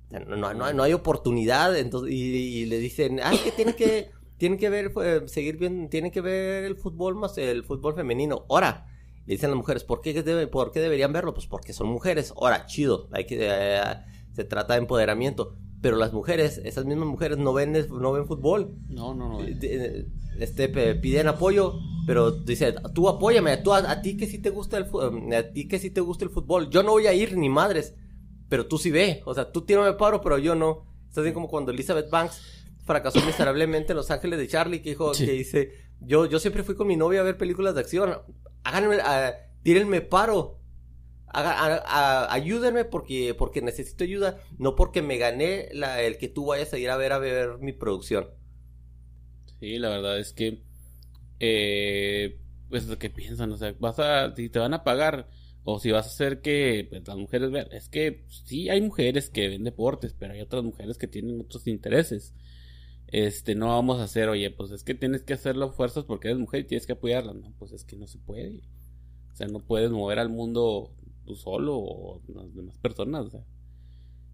No, 0.10 0.54
no, 0.54 0.84
hay 0.84 0.94
oportunidad, 0.94 1.78
entonces, 1.78 2.14
y, 2.14 2.66
le 2.66 2.78
dicen, 2.78 3.20
ah, 3.22 3.34
que 3.44 3.52
tiene 3.52 3.76
que, 3.76 4.12
tiene 4.38 4.58
que 4.58 4.70
ver, 4.70 4.94
pues, 4.94 5.30
seguir 5.32 5.58
bien, 5.58 5.90
tiene 5.90 6.12
que 6.12 6.22
ver 6.22 6.64
el 6.64 6.78
fútbol 6.78 7.16
más 7.16 7.38
el 7.38 7.64
fútbol 7.64 7.96
femenino. 7.96 8.46
Ahora, 8.50 8.88
le 9.26 9.34
dicen 9.34 9.50
las 9.50 9.58
mujeres, 9.58 9.84
¿por 9.84 10.02
qué, 10.02 10.48
¿por 10.52 10.72
qué 10.72 10.80
deberían 10.80 11.12
verlo? 11.12 11.34
Pues 11.34 11.48
porque 11.48 11.74
son 11.74 11.88
mujeres. 11.88 12.34
Ahora, 12.38 12.66
chido, 12.66 13.10
hay 13.12 13.26
que, 13.26 13.40
eh, 13.42 13.82
se 14.34 14.44
trata 14.44 14.74
de 14.74 14.80
empoderamiento. 14.80 15.58
Pero 15.82 15.98
las 15.98 16.14
mujeres, 16.14 16.60
esas 16.64 16.86
mismas 16.86 17.08
mujeres 17.08 17.38
no 17.38 17.54
ven, 17.54 17.74
no 17.90 18.12
ven 18.12 18.26
fútbol. 18.26 18.76
No, 18.90 19.14
no, 19.14 19.30
no. 19.30 19.42
Este, 20.40 20.68
piden 20.96 21.28
apoyo 21.28 21.80
pero 22.06 22.32
dice, 22.32 22.76
tú 22.94 23.10
apóyame, 23.10 23.58
tú, 23.58 23.74
a, 23.74 24.02
ti 24.02 24.16
que 24.16 24.28
sí 24.28 24.38
te 24.38 24.52
gusta 24.52 24.78
el 24.78 24.88
um, 24.94 25.34
a 25.34 25.44
ti 25.44 25.68
que 25.68 25.80
sí 25.80 25.90
te 25.90 26.02
gusta 26.02 26.24
el 26.26 26.32
fútbol. 26.32 26.70
Yo 26.70 26.84
no 26.84 26.92
voy 26.92 27.08
a 27.08 27.14
ir 27.14 27.36
ni 27.36 27.50
madres, 27.50 27.96
pero 28.48 28.68
tú 28.68 28.78
sí 28.78 28.92
ve. 28.92 29.24
O 29.26 29.34
sea, 29.34 29.52
tú 29.52 29.62
tírame 29.64 29.94
paro, 29.94 30.22
pero 30.22 30.38
yo 30.38 30.54
no. 30.54 30.86
Está 31.10 31.22
así 31.22 31.34
como 31.34 31.48
cuando 31.48 31.72
Elizabeth 31.72 32.10
Banks 32.10 32.42
fracasó 32.86 33.26
miserablemente 33.26 33.94
en 33.94 33.98
Los 33.98 34.12
Ángeles 34.12 34.38
de 34.38 34.48
Charlie, 34.48 34.82
que 34.82 34.90
dijo, 34.90 35.14
que 35.14 35.32
dice, 35.32 35.72
yo, 36.00 36.28
yo 36.28 36.40
siempre 36.40 36.64
fui 36.64 36.76
con 36.76 36.88
mi 36.88 36.96
novia 36.96 37.22
a 37.22 37.24
ver 37.24 37.38
películas 37.38 37.74
de 37.74 37.82
acción. 37.82 38.16
Háganme, 38.64 38.98
uh, 38.98 39.02
tírenme 39.64 40.02
paro. 40.02 40.60
Ayúdenme 41.34 42.86
porque, 42.86 43.34
porque 43.34 43.62
necesito 43.62 44.04
ayuda, 44.04 44.40
no 44.58 44.76
porque 44.76 45.02
me 45.02 45.18
gané 45.18 45.70
la, 45.74 46.02
el 46.02 46.18
que 46.18 46.28
tú 46.28 46.48
vayas 46.48 46.74
a 46.74 46.78
ir 46.78 46.90
a 46.90 46.98
ver 46.98 47.12
a 47.12 47.20
ver 47.20 47.58
mi 47.60 47.74
producción. 47.74 48.30
Sí, 49.60 49.78
la 49.80 49.90
verdad 49.90 50.20
es 50.20 50.34
que 50.34 50.64
eh, 51.40 52.40
pues 52.70 52.88
lo 52.88 52.98
que 52.98 53.10
piensan, 53.10 53.52
o 53.52 53.58
sea, 53.58 53.76
vas 53.80 54.00
a, 54.00 54.36
si 54.36 54.50
te 54.50 54.60
van 54.60 54.74
a 54.74 54.84
pagar, 54.84 55.30
o 55.64 55.80
si 55.80 55.92
vas 55.92 56.06
a 56.06 56.10
hacer 56.10 56.42
que 56.42 56.88
pues, 56.90 57.08
las 57.08 57.18
mujeres 57.18 57.52
vean, 57.52 57.68
es 57.72 57.90
que 57.90 58.24
sí 58.30 58.70
hay 58.70 58.82
mujeres 58.82 59.30
que 59.30 59.50
ven 59.50 59.64
deportes, 59.64 60.14
pero 60.18 60.34
hay 60.34 60.42
otras 60.42 60.64
mujeres 60.64 60.98
que 60.98 61.08
tienen 61.08 61.42
otros 61.42 61.68
intereses. 61.68 62.36
Este, 63.08 63.56
no 63.56 63.70
vamos 63.70 64.00
a 64.00 64.04
hacer, 64.04 64.30
oye, 64.30 64.52
pues 64.52 64.72
es 64.72 64.84
que 64.84 64.94
tienes 64.94 65.24
que 65.24 65.34
hacerlo 65.34 65.72
fuerzas 65.72 66.04
porque 66.06 66.28
eres 66.28 66.40
mujer 66.40 66.62
y 66.62 66.64
tienes 66.66 66.86
que 66.86 66.94
apoyarla. 66.94 67.34
No, 67.34 67.52
pues 67.58 67.72
es 67.72 67.84
que 67.84 67.96
no 67.96 68.08
se 68.08 68.20
puede. 68.20 68.62
O 69.34 69.36
sea, 69.36 69.48
no 69.48 69.60
puedes 69.60 69.90
mover 69.92 70.20
al 70.20 70.30
mundo 70.30 70.96
tú 71.26 71.36
solo 71.36 71.78
o 71.78 72.22
las 72.28 72.54
demás 72.56 72.78
personas. 72.78 73.28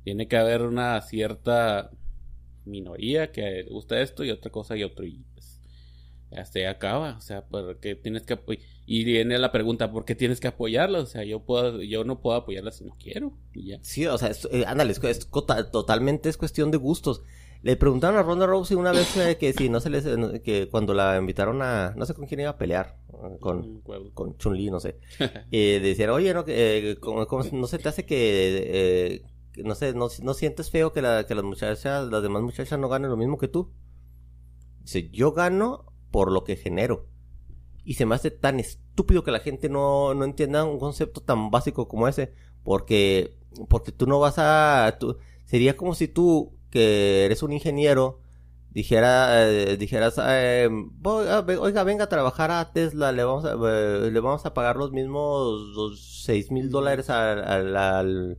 Tiene 0.04 0.28
que 0.28 0.38
haber 0.38 0.64
una 0.64 1.00
cierta 1.02 1.92
minoría 2.66 3.32
que 3.32 3.64
gusta 3.70 4.02
esto 4.02 4.24
y 4.24 4.32
otra 4.32 4.52
cosa 4.52 4.76
y 4.76 4.84
otro. 4.84 5.06
Y 5.06 5.26
hasta 6.36 6.60
ahí 6.60 6.66
acaba, 6.66 7.18
o 7.18 7.22
sea, 7.22 7.46
porque 7.46 7.96
tienes 7.96 8.24
que. 8.24 8.40
Y 8.86 9.04
viene 9.04 9.38
la 9.38 9.52
pregunta, 9.52 9.92
¿por 9.92 10.06
qué 10.06 10.16
tienes 10.16 10.40
que 10.40 10.48
apoyarla? 10.48 11.00
O 11.00 11.06
sea, 11.06 11.24
yo 11.24 11.44
puedo, 11.44 11.82
yo 11.82 12.04
no 12.04 12.22
puedo 12.22 12.38
apoyarla 12.38 12.72
si 12.72 12.86
no 12.86 12.96
quiero. 12.98 13.38
Sí, 13.82 14.06
o 14.06 14.18
sea, 14.18 14.32
eh, 14.52 14.64
ándale, 14.66 14.94
es, 14.94 15.30
totalmente 15.72 16.30
es 16.30 16.38
cuestión 16.38 16.72
de 16.72 16.78
gustos. 16.78 17.22
Le 17.64 17.76
preguntaron 17.76 18.18
a 18.18 18.24
Ronda 18.24 18.48
Rousey 18.48 18.76
una 18.76 18.92
vez 18.92 19.16
eh, 19.18 19.38
que 19.38 19.54
si 19.54 19.70
no 19.70 19.80
se 19.80 19.92
les, 19.92 20.06
eh, 20.06 20.42
que 20.44 20.68
cuando 20.68 20.96
la 20.96 21.18
invitaron 21.18 21.62
a, 21.62 21.94
no 21.96 22.06
sé 22.06 22.16
con 22.16 22.26
quién 22.26 22.40
iba 22.40 22.50
a 22.50 22.58
pelear, 22.58 22.98
con, 23.40 23.82
con 23.82 24.38
Chun-Li, 24.38 24.72
no 24.72 24.80
sé. 24.80 25.00
y 25.52 25.74
decían, 25.80 26.10
oye, 26.10 26.34
no, 26.34 26.44
eh, 26.48 26.98
no 27.52 27.68
se 27.68 27.78
te 27.78 27.90
hace 27.90 28.06
que, 28.06 29.24
no 29.64 29.76
sé, 29.76 29.94
no, 29.94 30.08
no 30.24 30.34
sientes 30.34 30.72
feo 30.72 30.92
que, 30.92 31.04
la, 31.04 31.28
que 31.28 31.36
las 31.36 31.44
muchachas, 31.44 32.08
las 32.10 32.24
demás 32.24 32.42
muchachas 32.42 32.80
no 32.80 32.90
ganen 32.90 33.12
lo 33.12 33.18
mismo 33.18 33.38
que 33.38 33.48
tú. 33.48 33.72
Dice, 34.82 35.10
yo 35.12 35.32
gano 35.32 35.94
por 36.10 36.32
lo 36.32 36.44
que 36.44 36.56
genero. 36.56 37.08
Y 37.84 37.96
se 37.96 38.06
me 38.06 38.16
hace 38.16 38.32
tan 38.32 38.60
estúpido 38.60 39.24
que 39.24 39.32
la 39.32 39.40
gente 39.40 39.70
no, 39.70 40.14
no 40.14 40.26
entienda 40.26 40.64
un 40.64 40.80
concepto 40.80 41.22
tan 41.22 41.52
básico 41.52 41.88
como 41.88 42.08
ese. 42.08 42.34
Porque, 42.64 43.38
porque 43.70 43.92
tú 43.92 44.08
no 44.08 44.20
vas 44.20 44.36
a... 44.38 44.98
sería 45.46 45.78
como 45.78 45.96
si 45.96 46.08
tú, 46.08 46.58
que 46.72 47.26
eres 47.26 47.44
un 47.44 47.54
ingeniero, 47.54 48.20
dijera, 48.72 49.48
eh, 49.50 49.78
dijeras, 49.78 50.20
eh, 50.24 50.70
oiga, 51.04 51.84
venga 51.84 52.06
a 52.06 52.10
trabajar 52.10 52.52
a 52.52 52.72
Tesla, 52.72 53.12
le 53.12 53.24
vamos 53.24 53.46
a, 53.46 53.54
eh, 53.54 54.10
le 54.12 54.20
vamos 54.20 54.46
a 54.46 54.54
pagar 54.54 54.78
los 54.78 54.92
mismos 54.92 56.00
seis 56.00 56.52
mil 56.52 56.70
dólares 56.70 57.10
al, 57.10 57.76
al, 57.76 58.38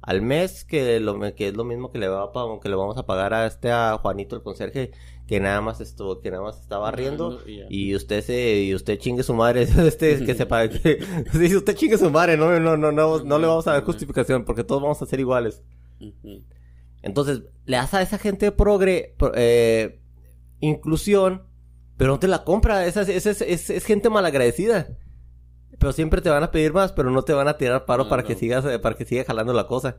al 0.00 0.22
mes, 0.22 0.64
que, 0.64 1.00
lo, 1.00 1.20
que 1.34 1.48
es 1.48 1.54
lo 1.54 1.64
mismo 1.64 1.90
que 1.92 1.98
le, 1.98 2.08
va 2.08 2.24
a, 2.24 2.60
que 2.60 2.68
le 2.68 2.76
vamos 2.76 2.96
a 2.96 3.06
pagar 3.06 3.34
a 3.34 3.46
este 3.46 3.70
a 3.70 3.98
Juanito, 4.00 4.36
el 4.36 4.42
conserje, 4.42 4.90
que 5.26 5.40
nada 5.40 5.60
más 5.60 5.80
estuvo, 5.80 6.20
que 6.20 6.30
nada 6.30 6.42
más 6.42 6.60
estaba 6.60 6.90
riendo 6.90 7.40
y, 7.46 7.94
usted 7.94 8.22
se, 8.22 8.62
y 8.62 8.74
usted 8.74 8.98
chingue 8.98 9.22
su 9.22 9.34
madre, 9.34 9.62
este 9.86 10.24
que 10.24 10.34
sepa 10.34 10.68
que, 10.68 11.04
si 11.32 11.56
usted 11.56 11.74
chingue 11.74 11.98
su 11.98 12.10
madre, 12.10 12.36
no, 12.36 12.58
no, 12.58 12.76
no, 12.76 12.92
no, 12.92 13.22
no 13.22 13.38
le 13.38 13.46
vamos 13.46 13.66
a 13.66 13.72
dar 13.72 13.84
justificación 13.84 14.44
porque 14.44 14.64
todos 14.64 14.82
vamos 14.82 15.00
a 15.02 15.06
ser 15.06 15.20
iguales. 15.20 15.62
Entonces, 17.04 17.42
le 17.66 17.76
das 17.76 17.92
a 17.92 18.02
esa 18.02 18.18
gente 18.18 18.50
progre, 18.50 19.14
eh, 19.34 20.00
inclusión, 20.60 21.46
pero 21.98 22.12
no 22.12 22.18
te 22.18 22.28
la 22.28 22.44
compra, 22.44 22.86
esa, 22.86 23.02
es, 23.02 23.26
es, 23.26 23.70
es 23.70 23.84
gente 23.84 24.08
malagradecida. 24.08 24.88
Pero 25.78 25.92
siempre 25.92 26.22
te 26.22 26.30
van 26.30 26.42
a 26.42 26.50
pedir 26.50 26.72
más, 26.72 26.92
pero 26.92 27.10
no 27.10 27.22
te 27.22 27.34
van 27.34 27.46
a 27.46 27.58
tirar 27.58 27.84
paro 27.84 28.08
para 28.08 28.22
que 28.22 28.34
sigas, 28.36 28.64
eh, 28.64 28.78
para 28.78 28.96
que 28.96 29.04
siga 29.04 29.24
jalando 29.24 29.52
la 29.52 29.66
cosa. 29.66 29.98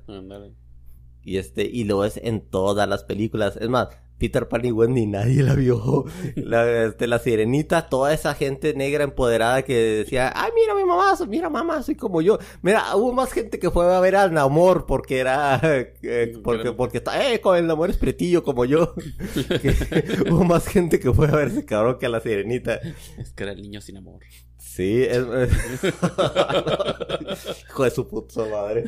Y 1.21 1.37
este, 1.37 1.63
y 1.63 1.83
lo 1.83 2.05
es 2.05 2.17
en 2.17 2.41
todas 2.49 2.89
las 2.89 3.03
películas. 3.03 3.55
Es 3.57 3.69
más, 3.69 3.89
Peter 4.17 4.47
Pan 4.47 4.65
y 4.65 4.71
Wendy 4.71 5.05
nadie 5.05 5.43
la 5.43 5.53
vio. 5.53 6.05
La, 6.35 6.85
este, 6.85 7.07
la 7.07 7.19
sirenita, 7.19 7.89
toda 7.89 8.13
esa 8.13 8.33
gente 8.33 8.73
negra 8.73 9.03
empoderada 9.03 9.63
que 9.63 9.73
decía, 9.73 10.31
ay, 10.35 10.51
mira 10.55 10.75
mi 10.75 10.83
mamá, 10.83 11.13
mira 11.27 11.49
mamá, 11.49 11.81
soy 11.83 11.95
como 11.95 12.21
yo. 12.21 12.37
Mira, 12.61 12.95
hubo 12.95 13.13
más 13.13 13.31
gente 13.31 13.59
que 13.59 13.71
fue 13.71 13.93
a 13.93 13.99
ver 13.99 14.15
al 14.15 14.33
Namor 14.33 14.85
porque 14.85 15.19
era, 15.19 15.59
eh, 15.63 16.33
porque, 16.43 16.71
porque 16.71 16.97
está, 16.99 17.31
eh, 17.31 17.41
con 17.41 17.57
el 17.57 17.67
Namor 17.67 17.89
es 17.89 17.97
pretillo 17.97 18.43
como 18.43 18.65
yo. 18.65 18.93
hubo 20.29 20.43
más 20.43 20.67
gente 20.67 20.99
que 20.99 21.13
fue 21.13 21.27
a 21.27 21.31
ver 21.31 21.47
ese 21.49 21.65
cabrón 21.65 21.97
que 21.99 22.05
a 22.05 22.09
la 22.09 22.19
sirenita. 22.19 22.79
Es 23.17 23.31
que 23.31 23.43
era 23.43 23.53
el 23.53 23.61
niño 23.61 23.81
sin 23.81 23.97
amor. 23.97 24.19
Sí, 24.65 25.03
es... 25.03 25.19
Hijo 27.69 27.83
de 27.83 27.91
su 27.91 28.07
puta 28.07 28.43
madre. 28.45 28.83
o 28.83 28.87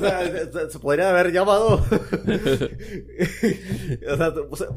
sea, 0.00 0.26
se, 0.68 0.78
podría 0.80 1.10
haber 1.10 1.30
llamado... 1.32 1.76
o, 4.50 4.56
sea, 4.56 4.68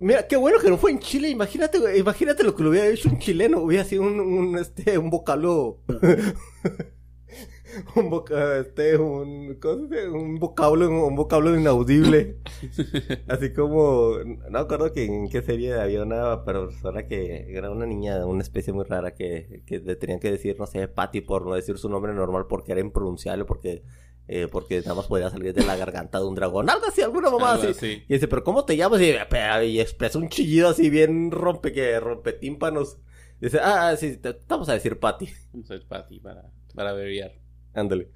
mira, 0.00 0.26
qué 0.26 0.36
bueno 0.36 0.58
que 0.58 0.70
no 0.70 0.78
fue 0.78 0.92
en 0.92 0.98
Chile. 0.98 1.28
Imagínate, 1.28 1.98
imagínate 1.98 2.42
lo 2.42 2.56
que 2.56 2.62
lo 2.64 2.70
hubiera 2.70 2.88
hecho 2.88 3.10
un 3.10 3.20
chileno. 3.20 3.60
Hubiera 3.60 3.84
sido 3.84 4.02
un, 4.02 4.18
un, 4.18 4.58
este, 4.58 4.98
un 4.98 5.10
vocablo... 5.10 5.78
un, 7.96 8.10
boca, 8.10 8.58
este, 8.58 8.96
un, 8.96 9.58
un 10.12 10.38
vocablo, 10.38 11.06
un 11.06 11.16
vocablo 11.16 11.58
inaudible. 11.58 12.38
Así 13.28 13.52
como, 13.52 14.16
no 14.50 14.58
acuerdo 14.58 14.92
que 14.92 15.04
en 15.04 15.28
qué 15.28 15.42
serie 15.42 15.74
había 15.74 16.02
una 16.02 16.44
persona 16.44 17.06
que 17.06 17.46
era 17.56 17.70
una 17.70 17.86
niña, 17.86 18.24
una 18.26 18.42
especie 18.42 18.72
muy 18.72 18.84
rara 18.84 19.14
que, 19.14 19.62
que 19.66 19.78
le 19.80 19.96
tenían 19.96 20.20
que 20.20 20.30
decir, 20.30 20.56
no 20.58 20.66
sé, 20.66 20.88
Patty 20.88 21.20
por 21.20 21.46
no 21.46 21.54
decir 21.54 21.78
su 21.78 21.88
nombre 21.88 22.12
normal 22.14 22.46
porque 22.48 22.72
era 22.72 22.80
impronunciable, 22.80 23.44
porque 23.44 23.82
eh, 24.30 24.46
porque 24.46 24.80
nada 24.80 24.94
más 24.94 25.06
podía 25.06 25.30
salir 25.30 25.54
de 25.54 25.64
la 25.64 25.74
garganta 25.74 26.18
de 26.18 26.26
un 26.26 26.34
dragón. 26.34 26.68
Algo 26.68 26.86
así, 26.86 27.00
alguna 27.00 27.30
mamá 27.30 27.54
así. 27.54 28.04
Y 28.06 28.12
dice, 28.12 28.28
pero 28.28 28.44
¿cómo 28.44 28.66
te 28.66 28.76
llamas? 28.76 29.00
Y, 29.00 29.14
y, 29.66 29.80
expresa 29.80 30.18
un 30.18 30.28
chillido 30.28 30.68
así 30.68 30.90
bien 30.90 31.30
rompe 31.30 31.72
que 31.72 31.98
rompe 31.98 32.34
tímpanos. 32.34 32.98
dice, 33.40 33.58
ah, 33.62 33.96
sí, 33.96 34.20
vamos 34.46 34.68
a 34.68 34.74
decir 34.74 35.00
Patty. 35.00 35.30
Vamos 35.52 35.70
a 35.70 35.74
decir 35.74 35.88
Patty 35.88 36.20
para, 36.20 36.52
para 36.74 36.92
bebiar. 36.92 37.32
Ándale. 37.78 38.10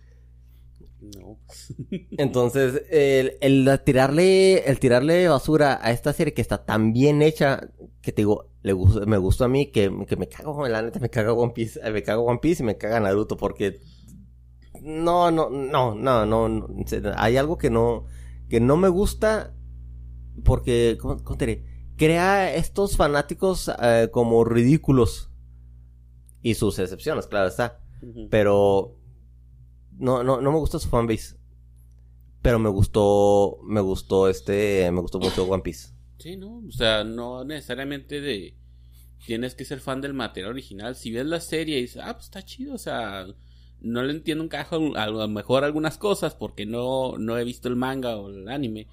No. 1.01 1.39
Entonces, 2.13 2.83
el, 2.91 3.37
el, 3.41 3.81
tirarle, 3.85 4.59
el 4.69 4.79
tirarle 4.79 5.29
basura 5.29 5.81
a 5.83 5.91
esta 5.91 6.13
serie 6.13 6.33
que 6.33 6.43
está 6.43 6.65
tan 6.65 6.93
bien 6.93 7.23
hecha, 7.23 7.71
que 8.01 8.13
te 8.13 8.23
digo, 8.23 8.51
le 8.63 8.75
me 9.07 9.19
gustó 9.19 9.45
a 9.45 9.49
mí, 9.49 9.73
que, 9.73 9.91
que 10.07 10.17
me 10.17 10.29
cago, 10.29 10.69
la 10.69 10.83
neta, 10.83 11.01
me 11.01 11.11
caga 11.11 11.33
One 11.33 11.53
Piece, 11.53 11.81
me 11.91 12.03
cago 12.03 12.23
One 12.23 12.39
Piece 12.41 12.63
y 12.63 12.67
me 12.67 12.77
caga 12.77 13.01
Naruto, 13.01 13.37
porque 13.37 13.81
no, 14.81 15.31
no, 15.31 15.51
no, 15.51 15.95
no, 15.95 16.25
no, 16.25 16.69
hay 17.17 17.37
algo 17.37 17.59
que 17.59 17.71
no, 17.71 18.07
que 18.49 18.61
no 18.61 18.77
me 18.77 18.89
gusta, 18.89 19.55
porque, 20.45 20.99
¿cómo, 21.01 21.17
te 21.37 21.47
diré? 21.47 21.65
Crea 21.97 22.55
estos 22.55 22.97
fanáticos 22.97 23.71
eh, 23.81 24.09
como 24.13 24.45
ridículos. 24.45 25.31
Y 26.45 26.55
sus 26.55 26.79
excepciones, 26.81 27.29
claro 27.29 27.47
está. 27.49 27.81
Pero 28.31 28.97
no, 30.03 30.25
no, 30.25 30.41
no 30.41 30.51
me 30.51 30.59
gusta 30.59 30.81
su 30.81 30.89
fanbase. 30.89 31.37
Pero 32.43 32.59
me 32.59 32.69
gustó, 32.69 33.59
me 33.63 33.81
gustó 33.81 34.29
este, 34.29 34.91
me 34.91 35.01
gustó 35.01 35.21
mucho 35.21 35.45
One 35.45 35.63
Piece. 35.63 35.91
Sí, 36.19 36.37
¿no? 36.37 36.61
O 36.69 36.73
sea, 36.73 37.05
no 37.05 37.45
necesariamente 37.45 38.21
de, 38.21 38.57
tienes 39.25 39.55
que 39.55 39.65
ser 39.65 39.79
fan 39.79 40.01
del 40.01 40.13
material 40.13 40.51
original. 40.51 40.97
Si 40.97 41.13
ves 41.13 41.27
la 41.27 41.41
serie 41.41 41.79
y 41.79 41.83
dices, 41.83 42.03
ah, 42.05 42.15
pues 42.15 42.25
está 42.25 42.43
chido, 42.45 42.75
o 42.75 42.79
sea, 42.79 43.27
no 43.81 44.03
le 44.03 44.13
entiendo 44.13 44.43
un 44.43 44.49
cajo, 44.49 44.97
a 44.97 45.07
lo 45.07 45.29
mejor 45.29 45.63
algunas 45.63 45.99
cosas 45.99 46.35
porque 46.35 46.67
no, 46.67 47.17
no 47.19 47.39
he 47.39 47.45
visto 47.45 47.69
el 47.69 47.77
manga 47.77 48.17
o 48.17 48.29
el 48.29 48.49
anime. 48.49 48.89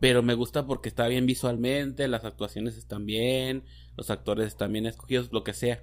Pero 0.00 0.22
me 0.22 0.34
gusta 0.34 0.66
porque 0.66 0.88
está 0.88 1.08
bien 1.08 1.26
visualmente, 1.26 2.06
las 2.06 2.24
actuaciones 2.24 2.76
están 2.76 3.06
bien, 3.06 3.64
los 3.96 4.10
actores 4.10 4.46
están 4.46 4.72
bien 4.72 4.86
escogidos, 4.86 5.32
lo 5.32 5.42
que 5.42 5.52
sea. 5.52 5.82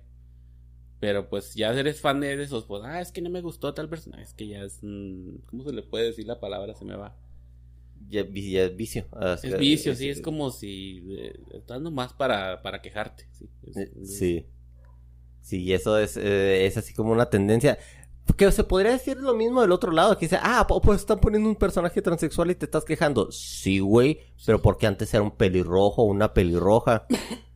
Pero 1.02 1.28
pues 1.30 1.56
ya 1.56 1.74
eres 1.74 2.00
fan 2.00 2.20
de 2.20 2.42
esos, 2.44 2.66
pues, 2.66 2.84
ah, 2.86 3.02
es 3.02 3.12
que 3.12 3.24
no 3.24 3.32
me 3.32 3.42
gustó 3.42 3.74
tal 3.74 3.90
personaje. 3.90 4.22
Es 4.22 4.36
que 4.36 4.48
ya 4.48 4.62
es. 4.62 4.78
Mm, 4.84 5.38
¿Cómo 5.48 5.64
se 5.64 5.74
le 5.74 5.82
puede 5.82 6.06
decir 6.06 6.28
la 6.28 6.40
palabra? 6.40 6.76
Se 6.76 6.86
me 6.86 6.96
va. 6.96 7.18
Ya, 8.08 8.22
es 8.22 8.76
vicio. 8.76 9.06
Ah, 9.12 9.36
es 9.42 9.58
vicio, 9.58 9.96
sí, 9.96 10.10
es, 10.10 10.22
como 10.22 10.52
si. 10.52 11.04
Eh, 11.18 11.40
estás 11.56 11.82
nomás 11.82 12.14
para, 12.14 12.62
para 12.62 12.84
quejarte. 12.84 13.28
Sí. 13.32 13.50
Eh, 13.76 13.92
sí. 14.06 14.46
Sí, 15.42 15.74
eso 15.74 15.98
es, 15.98 16.18
eh, 16.18 16.68
es 16.68 16.78
así 16.78 16.94
como 16.94 17.12
una 17.12 17.32
tendencia. 17.32 17.80
Que 18.38 18.52
se 18.52 18.64
podría 18.64 18.92
decir 18.92 19.18
lo 19.18 19.34
mismo 19.34 19.62
del 19.62 19.72
otro 19.72 19.92
lado, 19.92 20.16
que 20.16 20.28
dice, 20.28 20.38
ah, 20.40 20.68
pues 20.68 21.00
están 21.00 21.20
poniendo 21.20 21.50
un 21.50 21.56
personaje 21.56 22.00
transexual 22.04 22.52
y 22.52 22.56
te 22.56 22.66
estás 22.66 22.86
quejando. 22.86 23.32
Sí, 23.32 23.80
güey, 23.80 24.20
pero 24.46 24.62
porque 24.62 24.86
antes 24.86 25.12
era 25.16 25.24
un 25.24 25.36
pelirrojo 25.36 26.04
o 26.04 26.06
una 26.06 26.32
pelirroja. 26.32 27.08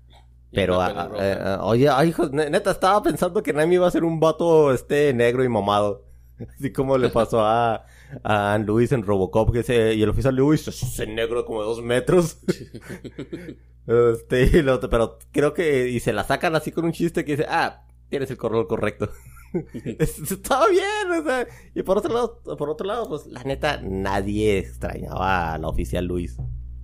Pero, 0.55 0.81
ah, 0.81 1.11
eh, 1.19 1.37
ah, 1.39 1.59
oye, 1.63 1.89
ay, 1.89 2.09
hijo, 2.09 2.27
neta, 2.29 2.71
estaba 2.71 3.03
pensando 3.03 3.43
que 3.43 3.53
Naimi 3.53 3.75
iba 3.75 3.87
a 3.87 3.91
ser 3.91 4.03
un 4.03 4.19
vato, 4.19 4.73
este, 4.73 5.13
negro 5.13 5.43
y 5.43 5.49
mamado. 5.49 6.05
Así 6.57 6.71
como 6.71 6.97
le 6.97 7.09
pasó 7.09 7.41
a, 7.41 7.85
a 8.23 8.53
Anne 8.53 8.65
Luis 8.65 8.91
en 8.91 9.03
Robocop, 9.03 9.51
que 9.51 9.63
se, 9.63 9.93
y 9.93 10.03
el 10.03 10.09
oficial 10.09 10.35
Luis, 10.35 10.67
ese 10.67 11.07
negro 11.07 11.45
como 11.45 11.61
de 11.61 11.67
dos 11.67 11.81
metros. 11.81 12.39
este, 13.87 14.63
pero 14.89 15.19
creo 15.31 15.53
que, 15.53 15.89
y 15.89 15.99
se 15.99 16.13
la 16.13 16.23
sacan 16.23 16.55
así 16.55 16.71
con 16.71 16.85
un 16.85 16.91
chiste 16.91 17.25
que 17.25 17.33
dice, 17.33 17.45
ah, 17.49 17.85
tienes 18.09 18.31
el 18.31 18.37
color 18.37 18.67
correcto. 18.67 19.09
Estaba 19.99 20.67
bien, 20.67 21.19
o 21.19 21.23
sea, 21.23 21.47
y 21.73 21.83
por 21.83 21.97
otro 21.97 22.13
lado, 22.13 22.41
por 22.57 22.69
otro 22.69 22.85
lado, 22.87 23.07
pues, 23.07 23.25
la 23.27 23.43
neta, 23.43 23.79
nadie 23.81 24.59
extrañaba 24.59 25.53
a 25.53 25.57
la 25.57 25.67
oficial 25.67 26.05
Luis. 26.05 26.37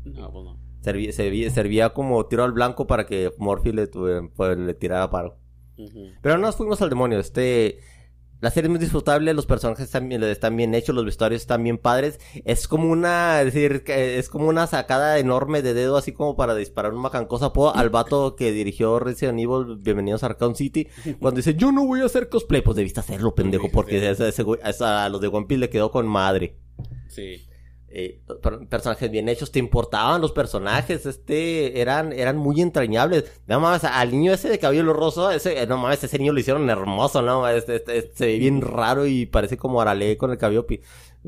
No, 0.05 0.31
pues 0.31 0.45
no. 0.45 0.60
Servía, 0.81 1.11
servía, 1.51 1.93
como 1.93 2.25
tiro 2.25 2.43
al 2.43 2.53
blanco 2.53 2.87
para 2.87 3.05
que 3.05 3.31
Morphy 3.37 3.71
le, 3.71 3.87
pues, 3.87 4.57
le 4.57 4.73
tirara 4.73 5.09
paro. 5.11 5.37
Pero 6.21 6.37
no 6.37 6.47
nos 6.47 6.55
fuimos 6.55 6.81
al 6.81 6.89
demonio. 6.89 7.19
Este, 7.19 7.79
la 8.39 8.49
serie 8.49 8.65
es 8.65 8.71
muy 8.71 8.79
disfrutable, 8.79 9.33
los 9.35 9.45
personajes 9.45 9.85
están 9.85 10.09
bien, 10.09 10.23
están 10.23 10.57
bien 10.57 10.73
hechos, 10.73 10.95
los 10.95 11.05
vestuarios 11.05 11.41
están 11.41 11.63
bien 11.63 11.77
padres. 11.77 12.19
Es 12.45 12.67
como 12.67 12.89
una, 12.89 13.41
es 13.41 13.53
decir, 13.53 13.83
es 13.87 14.27
como 14.29 14.47
una 14.47 14.65
sacada 14.65 15.19
enorme 15.19 15.61
de 15.61 15.75
dedo, 15.75 15.97
así 15.97 16.13
como 16.13 16.35
para 16.35 16.55
disparar 16.55 16.95
una 16.95 17.11
cancosa 17.11 17.53
po 17.53 17.75
al 17.75 17.91
vato 17.91 18.35
que 18.35 18.51
dirigió 18.51 18.99
Resident 18.99 19.39
Evil, 19.39 19.77
bienvenidos 19.79 20.23
a 20.23 20.27
Arkham 20.27 20.55
City, 20.55 20.87
cuando 21.19 21.37
dice, 21.37 21.53
yo 21.53 21.71
no 21.71 21.85
voy 21.85 22.01
a 22.01 22.05
hacer 22.05 22.29
cosplay, 22.29 22.61
pues 22.61 22.75
debiste 22.75 22.99
hacerlo, 22.99 23.35
pendejo, 23.35 23.69
porque 23.71 23.99
a 24.07 25.09
los 25.09 25.21
de 25.21 25.27
One 25.27 25.45
Piece 25.45 25.59
le 25.59 25.69
quedó 25.69 25.91
con 25.91 26.07
madre. 26.07 26.57
Sí 27.07 27.47
eh, 27.93 28.21
personajes 28.69 29.11
bien 29.11 29.27
hechos, 29.29 29.51
te 29.51 29.59
importaban 29.59 30.21
los 30.21 30.31
personajes, 30.31 31.05
este, 31.05 31.81
eran, 31.81 32.13
eran 32.13 32.37
muy 32.37 32.61
entrañables. 32.61 33.25
No 33.47 33.59
mames, 33.59 33.83
al 33.83 34.11
niño 34.11 34.33
ese 34.33 34.49
de 34.49 34.59
cabello 34.59 34.93
roso, 34.93 35.31
ese, 35.31 35.65
no 35.67 35.77
mames, 35.77 36.03
ese 36.03 36.17
niño 36.17 36.33
lo 36.33 36.39
hicieron 36.39 36.69
hermoso, 36.69 37.21
¿no? 37.21 37.47
Este, 37.47 37.75
este, 37.75 38.11
se 38.13 38.25
ve 38.25 38.39
bien 38.39 38.61
raro 38.61 39.05
y 39.05 39.25
parece 39.25 39.57
como 39.57 39.81
Arale 39.81 40.17
con 40.17 40.31
el 40.31 40.37
cabello, 40.37 40.65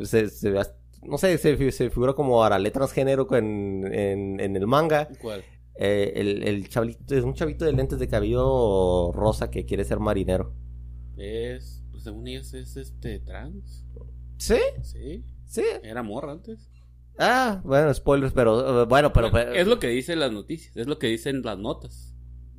se, 0.04 0.30
se 0.30 0.52
ve, 0.52 0.62
no 1.04 1.18
sé, 1.18 1.38
se, 1.38 1.72
se, 1.72 1.90
figura 1.90 2.14
como 2.14 2.44
Arale 2.44 2.72
transgénero 2.72 3.28
en, 3.36 3.94
en, 3.94 4.40
en 4.40 4.56
el 4.56 4.68
manga. 4.68 5.10
¿Cuál? 5.22 5.44
Eh, 5.76 6.14
el, 6.16 6.44
el 6.44 6.70
chavito, 6.70 7.16
es 7.16 7.24
un 7.24 7.34
chavito 7.34 7.66
de 7.66 7.74
lentes 7.74 8.00
de 8.00 8.08
cabello 8.08 9.12
rosa 9.12 9.50
que 9.50 9.66
quiere 9.66 9.84
ser 9.84 10.00
marinero. 10.00 10.54
Es, 11.18 11.84
pues 11.92 12.04
según 12.04 12.28
ellos 12.28 12.54
es 12.54 12.78
este 12.78 13.20
trans. 13.20 13.86
¿Sí? 14.38 14.60
Sí. 14.82 15.24
Sí. 15.54 15.64
Era 15.84 16.02
morra 16.02 16.32
antes. 16.32 16.68
Ah, 17.20 17.62
bueno, 17.64 17.94
spoilers, 17.94 18.34
pero 18.34 18.82
eh, 18.82 18.86
bueno, 18.86 19.14
pero, 19.14 19.28
Es 19.54 19.68
lo 19.68 19.78
que 19.78 19.88
dicen 19.88 20.20
las 20.20 20.32
noticias, 20.32 20.76
es 20.76 20.88
lo 20.88 20.98
que 20.98 21.06
dicen 21.08 21.44
las 21.44 21.60
notas. 21.60 22.16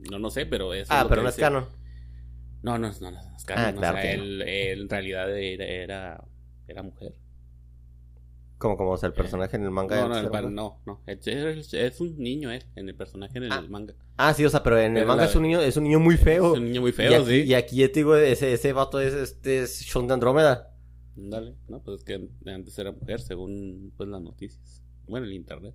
No, 0.09 0.20
no 0.20 0.30
sé, 0.30 0.46
pero 0.46 0.72
es. 0.72 0.87
Ah, 0.92 1.04
pero 1.09 1.22
no 1.22 1.28
es 1.28 1.35
canon. 1.35 1.66
No, 2.62 2.78
no, 2.78 2.92
no, 3.00 3.11
no 3.11 3.37
es 3.37 3.44
canon. 3.44 3.64
Ah, 3.64 3.72
claro 3.72 3.98
o 3.98 4.00
sea, 4.00 4.12
él, 4.12 4.42
en 4.42 4.88
realidad 4.88 5.37
era, 5.37 6.24
era, 6.68 6.83
mujer. 6.85 7.14
¿Cómo, 8.59 8.76
como, 8.76 8.92
o 8.92 8.96
sea, 8.96 9.09
el 9.09 9.12
personaje 9.12 9.57
en 9.57 9.64
el 9.64 9.72
manga? 9.72 9.96
No, 9.96 10.09
no, 10.09 10.50
no, 10.50 10.80
no, 10.87 11.02
es, 11.07 12.00
un 12.00 12.16
niño 12.16 12.52
él, 12.52 12.62
en 12.76 12.88
el 12.88 12.94
personaje 12.94 13.38
en 13.38 13.44
el 13.44 13.52
ah. 13.52 13.64
manga. 13.68 13.94
Ah, 14.16 14.33
sí, 14.35 14.44
o 14.44 14.50
sea, 14.50 14.62
pero 14.62 14.78
en 14.78 14.96
el 14.96 15.04
manga 15.04 15.24
es 15.24 15.35
un 15.35 15.42
niño, 15.42 15.61
es 15.61 15.76
un 15.76 15.83
niño 15.83 15.98
muy 15.98 16.16
feo. 16.16 16.52
Es 16.52 16.61
un 16.61 16.66
niño 16.66 16.80
muy 16.80 16.92
feo, 16.92 17.26
sí. 17.26 17.42
Y 17.42 17.54
aquí, 17.54 17.78
te 17.88 18.00
digo, 18.00 18.14
ese, 18.14 18.52
ese 18.52 18.72
vato 18.72 19.00
es, 19.00 19.14
este, 19.14 19.64
es 19.64 19.74
Sean 19.78 20.07
de 20.07 20.14
Andrómeda. 20.14 20.73
Dale, 21.16 21.55
no, 21.68 21.81
pues 21.83 22.00
es 22.00 22.05
que 22.05 22.29
antes 22.50 22.79
era 22.79 22.92
mujer, 22.92 23.20
según 23.20 23.92
pues 23.96 24.09
las 24.09 24.20
noticias. 24.20 24.83
Bueno, 25.07 25.27
el 25.27 25.33
internet. 25.33 25.74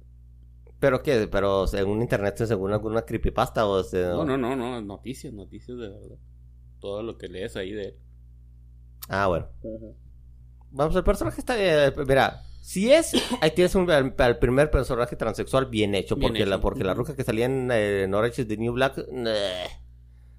¿Pero 0.80 1.04
qué? 1.04 1.28
¿Pero 1.28 1.68
según 1.68 2.02
internet, 2.02 2.38
según 2.38 2.72
alguna 2.72 3.02
creepypasta 3.02 3.66
o...? 3.66 3.84
Sea, 3.84 4.10
no, 4.10 4.26
no, 4.26 4.38
no, 4.38 4.56
no, 4.56 4.82
noticias, 4.82 5.34
noticias 5.34 5.78
de 5.78 5.90
verdad. 5.90 6.18
Todo 6.80 7.04
lo 7.04 7.18
que 7.18 7.28
lees 7.28 7.56
ahí 7.56 7.72
de 7.72 7.90
él. 7.90 7.96
Ah, 9.10 9.28
bueno. 9.28 9.48
Vamos, 10.72 10.96
el 10.96 11.04
personaje 11.04 11.42
está... 11.42 11.56
Eh, 11.58 11.94
mira, 12.08 12.44
si 12.62 12.92
es... 12.92 13.14
Ahí 13.42 13.52
tienes 13.52 13.76
un, 13.76 13.90
el, 13.90 14.38
primer 14.38 14.72
personaje 14.72 15.16
transexual 15.18 15.66
bien 15.66 15.96
hecho. 15.96 16.18
porque, 16.18 16.46
La, 16.46 16.62
porque 16.62 16.84
la 16.84 16.94
ruca 16.94 17.16
que 17.16 17.24
salía 17.24 17.46
en, 17.46 17.70
eh, 17.72 18.10
Orange 18.14 18.44
is 18.44 18.48
the 18.48 18.58
New 18.58 18.74
Black... 18.74 19.06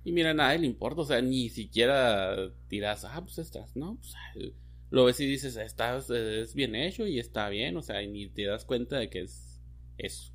Y 0.03 0.13
mira, 0.13 0.31
a 0.31 0.35
nadie 0.35 0.61
le 0.61 0.67
importa. 0.67 1.03
O 1.03 1.05
sea, 1.05 1.21
ni 1.21 1.51
siquiera 1.51 2.35
tiras... 2.69 3.05
Ah, 3.05 3.21
pues 3.23 3.39
estás... 3.39 3.77
No, 3.77 3.99
pues 4.01 4.15
lo 4.91 5.05
ves 5.05 5.21
y 5.21 5.27
dices, 5.27 5.57
está, 5.57 5.97
es 5.97 6.55
bien 6.55 6.75
hecho 6.75 7.07
y 7.07 7.19
está 7.19 7.49
bien, 7.49 7.77
o 7.77 7.83
sea, 7.83 8.03
y 8.03 8.09
ni 8.09 8.29
te 8.29 8.45
das 8.45 8.65
cuenta 8.65 8.99
de 8.99 9.09
que 9.09 9.23
es 9.23 9.61
eso. 9.99 10.33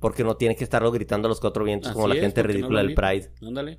porque 0.00 0.24
no 0.24 0.36
tienes 0.36 0.56
que 0.56 0.64
estarlo 0.64 0.90
gritando 0.90 1.26
a 1.26 1.30
los 1.30 1.40
cuatro 1.40 1.64
vientos 1.64 1.92
como 1.92 2.08
la 2.08 2.16
gente 2.16 2.42
ridícula 2.42 2.82
del 2.82 2.94
Pride. 2.94 3.30
Ándale. 3.42 3.78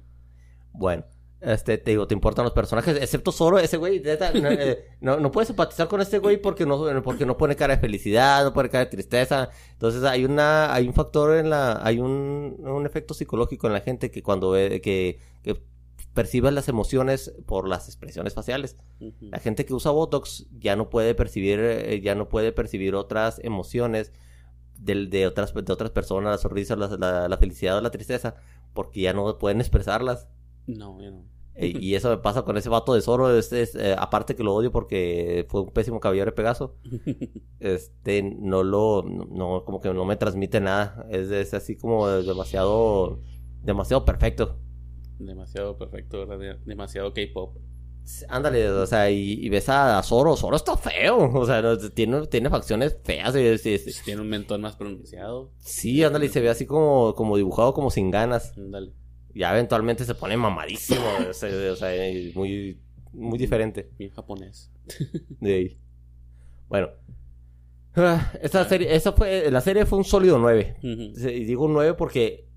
Bueno, 0.74 1.06
este, 1.40 1.78
te 1.78 1.92
digo, 1.92 2.08
te 2.08 2.16
importan 2.16 2.46
los 2.46 2.54
personajes, 2.54 2.98
excepto 3.00 3.32
Zoro, 3.32 3.60
ese 3.60 3.78
güey, 3.78 4.02
eh, 4.04 4.86
no, 5.02 5.20
no, 5.20 5.32
puedes 5.32 5.50
empatizar 5.50 5.88
con 5.88 6.02
este 6.02 6.18
güey 6.18 6.42
porque 6.42 6.66
no, 6.66 7.02
porque 7.04 7.26
no 7.26 7.38
pone 7.38 7.56
cara 7.56 7.76
de 7.76 7.82
felicidad, 7.82 8.44
no 8.44 8.54
pone 8.54 8.70
cara 8.70 8.86
de 8.86 8.92
tristeza. 8.92 9.50
Entonces 9.74 10.04
hay 10.04 10.26
una, 10.26 10.74
hay 10.74 10.88
un 10.88 10.94
factor 10.94 11.38
en 11.38 11.50
la, 11.50 11.80
hay 11.84 12.00
un, 12.00 12.58
un 12.60 12.86
efecto 12.86 13.14
psicológico 13.14 13.68
en 13.68 13.74
la 13.74 13.82
gente 13.82 14.10
que 14.12 14.22
cuando 14.24 14.52
ve, 14.52 14.82
que, 14.82 15.20
que 15.44 15.62
percibes 16.18 16.52
las 16.52 16.68
emociones 16.68 17.32
por 17.46 17.68
las 17.68 17.86
expresiones 17.86 18.34
faciales. 18.34 18.76
La 19.20 19.38
gente 19.38 19.68
que 19.68 19.76
usa 19.76 19.92
Botox 19.92 20.48
ya 20.58 20.76
no 20.76 20.90
puede 20.90 21.14
percibir, 21.14 21.60
eh, 21.60 22.02
ya 22.02 22.16
no 22.16 22.28
puede 22.28 22.52
percibir 22.52 22.96
otras 22.96 23.40
emociones 23.44 24.12
de, 24.80 25.06
de, 25.06 25.28
otras, 25.28 25.54
de 25.54 25.72
otras 25.72 25.92
personas, 25.92 26.32
la 26.32 26.38
sonrisa, 26.40 26.76
la, 26.76 27.38
felicidad 27.38 27.78
o 27.78 27.82
la 27.82 27.92
tristeza, 27.92 28.34
porque 28.74 29.02
ya 29.02 29.14
no 29.14 29.38
pueden 29.38 29.60
expresarlas. 29.60 30.28
No, 30.66 31.00
ya 31.00 31.12
no. 31.12 31.24
y 31.56 31.94
eso 31.94 32.10
me 32.10 32.18
pasa 32.18 32.42
con 32.42 32.58
ese 32.58 32.70
vato 32.70 32.96
de 32.96 33.02
Zoro, 33.02 33.38
este 33.38 33.62
es, 33.62 33.76
eh, 33.76 33.96
aparte 33.96 34.36
que 34.36 34.44
lo 34.44 34.56
odio 34.56 34.72
porque 34.72 35.46
fue 35.50 35.62
un 35.62 35.70
pésimo 35.70 36.00
caballero 36.00 36.32
de 36.32 36.36
Pegaso, 36.36 36.78
este, 37.60 38.24
no 38.24 38.64
lo, 38.64 39.04
no, 39.04 39.64
como 39.66 39.80
que 39.80 39.94
no 39.94 40.04
me 40.04 40.16
transmite 40.16 40.62
nada, 40.62 41.06
es, 41.12 41.30
es 41.30 41.54
así 41.54 41.78
como 41.78 42.08
demasiado, 42.08 43.22
demasiado 43.62 44.04
perfecto. 44.04 44.58
Demasiado 45.20 45.78
perfecto, 45.78 46.26
demasiado 46.66 47.14
K-pop. 47.14 47.58
Ándale, 48.30 48.70
o 48.70 48.86
sea, 48.86 49.10
y, 49.12 49.50
ves 49.50 49.68
a 49.68 50.02
Zoro, 50.02 50.38
Zoro 50.38 50.56
está 50.56 50.78
feo, 50.78 51.30
o 51.34 51.46
sea, 51.46 51.62
tiene, 51.94 52.28
tiene 52.28 52.50
facciones 52.50 52.98
feas. 53.04 53.34
tiene 53.34 54.22
un 54.22 54.30
mentón 54.30 54.62
más 54.62 54.76
pronunciado. 54.76 55.52
Sí, 55.58 56.04
ándale, 56.04 56.28
y 56.28 56.30
se 56.30 56.40
ve 56.40 56.50
así 56.50 56.66
como, 56.66 57.14
como 57.16 57.36
dibujado, 57.36 57.74
como 57.74 57.92
sin 57.92 58.12
ganas. 58.12 58.54
Ándale. 58.58 58.94
Ya 59.34 59.52
eventualmente 59.52 60.06
se 60.06 60.16
pone 60.16 60.38
mamadísimo, 60.38 61.06
o 61.30 61.34
sea, 61.34 61.90
muy, 62.34 62.80
muy 63.12 63.38
diferente. 63.38 63.92
Bien 63.98 64.12
japonés. 64.12 64.72
De 65.42 65.54
ahí. 65.54 65.78
Bueno. 66.70 66.90
Ah, 67.96 68.32
esta 68.42 68.64
serie, 68.66 68.96
esa 68.96 69.12
fue, 69.12 69.50
la 69.52 69.60
serie 69.60 69.86
fue 69.86 69.98
un 69.98 70.06
sólido 70.06 70.38
9. 70.38 70.78
Y 70.82 71.44
digo 71.46 71.68
9 71.68 71.96
porque 71.96 72.48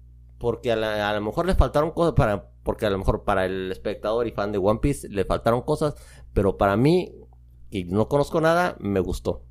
porque 0.40 0.73
a, 0.73 1.12
lo 1.12 1.20
mejor 1.20 1.44
le 1.44 1.55
faltaron 1.55 1.90
cosas 1.90 2.14
para 2.14 2.49
porque 2.62 2.87
a 2.87 2.90
lo 2.90 2.99
mejor 2.99 3.25
para 3.25 3.46
el 3.46 3.70
espectador 3.73 4.27
y 4.27 4.33
fan 4.33 4.53
de 4.53 4.59
One 4.59 4.81
Piece 4.81 5.09
le 5.09 5.25
faltaron 5.25 5.62
cosas 5.62 5.94
pero 6.33 6.57
para 6.57 6.77
mí 6.77 7.12
y 7.70 7.85
no 7.85 8.09
conozco 8.09 8.40
nada 8.40 8.77
me 8.81 9.01
gustó. 9.01 9.44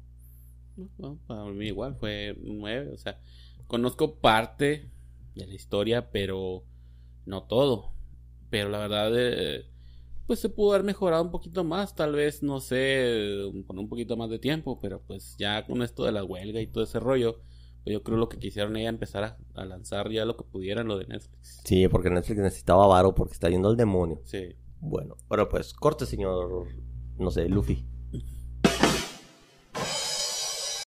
Para 1.27 1.45
mí 1.45 1.67
igual 1.67 1.95
fue 1.95 2.37
9 2.41 2.91
o 2.93 2.97
sea 2.97 3.19
conozco 3.67 4.15
parte 4.19 4.91
de 5.35 5.47
la 5.47 5.53
historia 5.53 6.11
pero 6.11 6.63
no 7.25 7.43
todo. 7.43 7.93
Pero 8.49 8.69
la 8.69 8.79
verdad 8.79 9.11
eh, 9.15 9.65
pues 10.25 10.39
se 10.39 10.49
pudo 10.49 10.73
haber 10.73 10.83
mejorado 10.83 11.23
un 11.23 11.31
poquito 11.31 11.63
más 11.63 11.95
tal 11.95 12.13
vez 12.13 12.43
no 12.43 12.59
sé 12.59 13.51
con 13.67 13.79
un 13.79 13.89
poquito 13.89 14.15
más 14.15 14.29
de 14.29 14.39
tiempo 14.39 14.79
pero 14.79 15.01
pues 15.01 15.35
ya 15.37 15.65
con 15.65 15.81
esto 15.81 16.05
de 16.05 16.11
la 16.11 16.23
huelga 16.23 16.61
y 16.61 16.67
todo 16.67 16.83
ese 16.83 16.99
rollo 16.99 17.41
yo 17.93 18.03
creo 18.03 18.17
lo 18.17 18.29
que 18.29 18.37
quisieron 18.37 18.75
ella 18.77 18.89
empezar 18.89 19.37
a, 19.53 19.65
lanzar 19.65 20.09
ya 20.11 20.25
lo 20.25 20.37
que 20.37 20.43
pudieran 20.43 20.87
lo 20.87 20.97
de 20.97 21.07
Netflix. 21.07 21.61
Sí, 21.63 21.87
porque 21.87 22.09
Netflix 22.09 22.39
necesitaba 22.39 22.87
varo 22.87 23.15
porque 23.15 23.33
está 23.33 23.49
yendo 23.49 23.69
al 23.69 23.77
demonio. 23.77 24.21
Sí. 24.23 24.55
Bueno, 24.79 25.17
bueno 25.27 25.49
pues 25.49 25.73
corte 25.73 26.05
señor, 26.05 26.67
no 27.17 27.31
sé, 27.31 27.49
Luffy. 27.49 27.85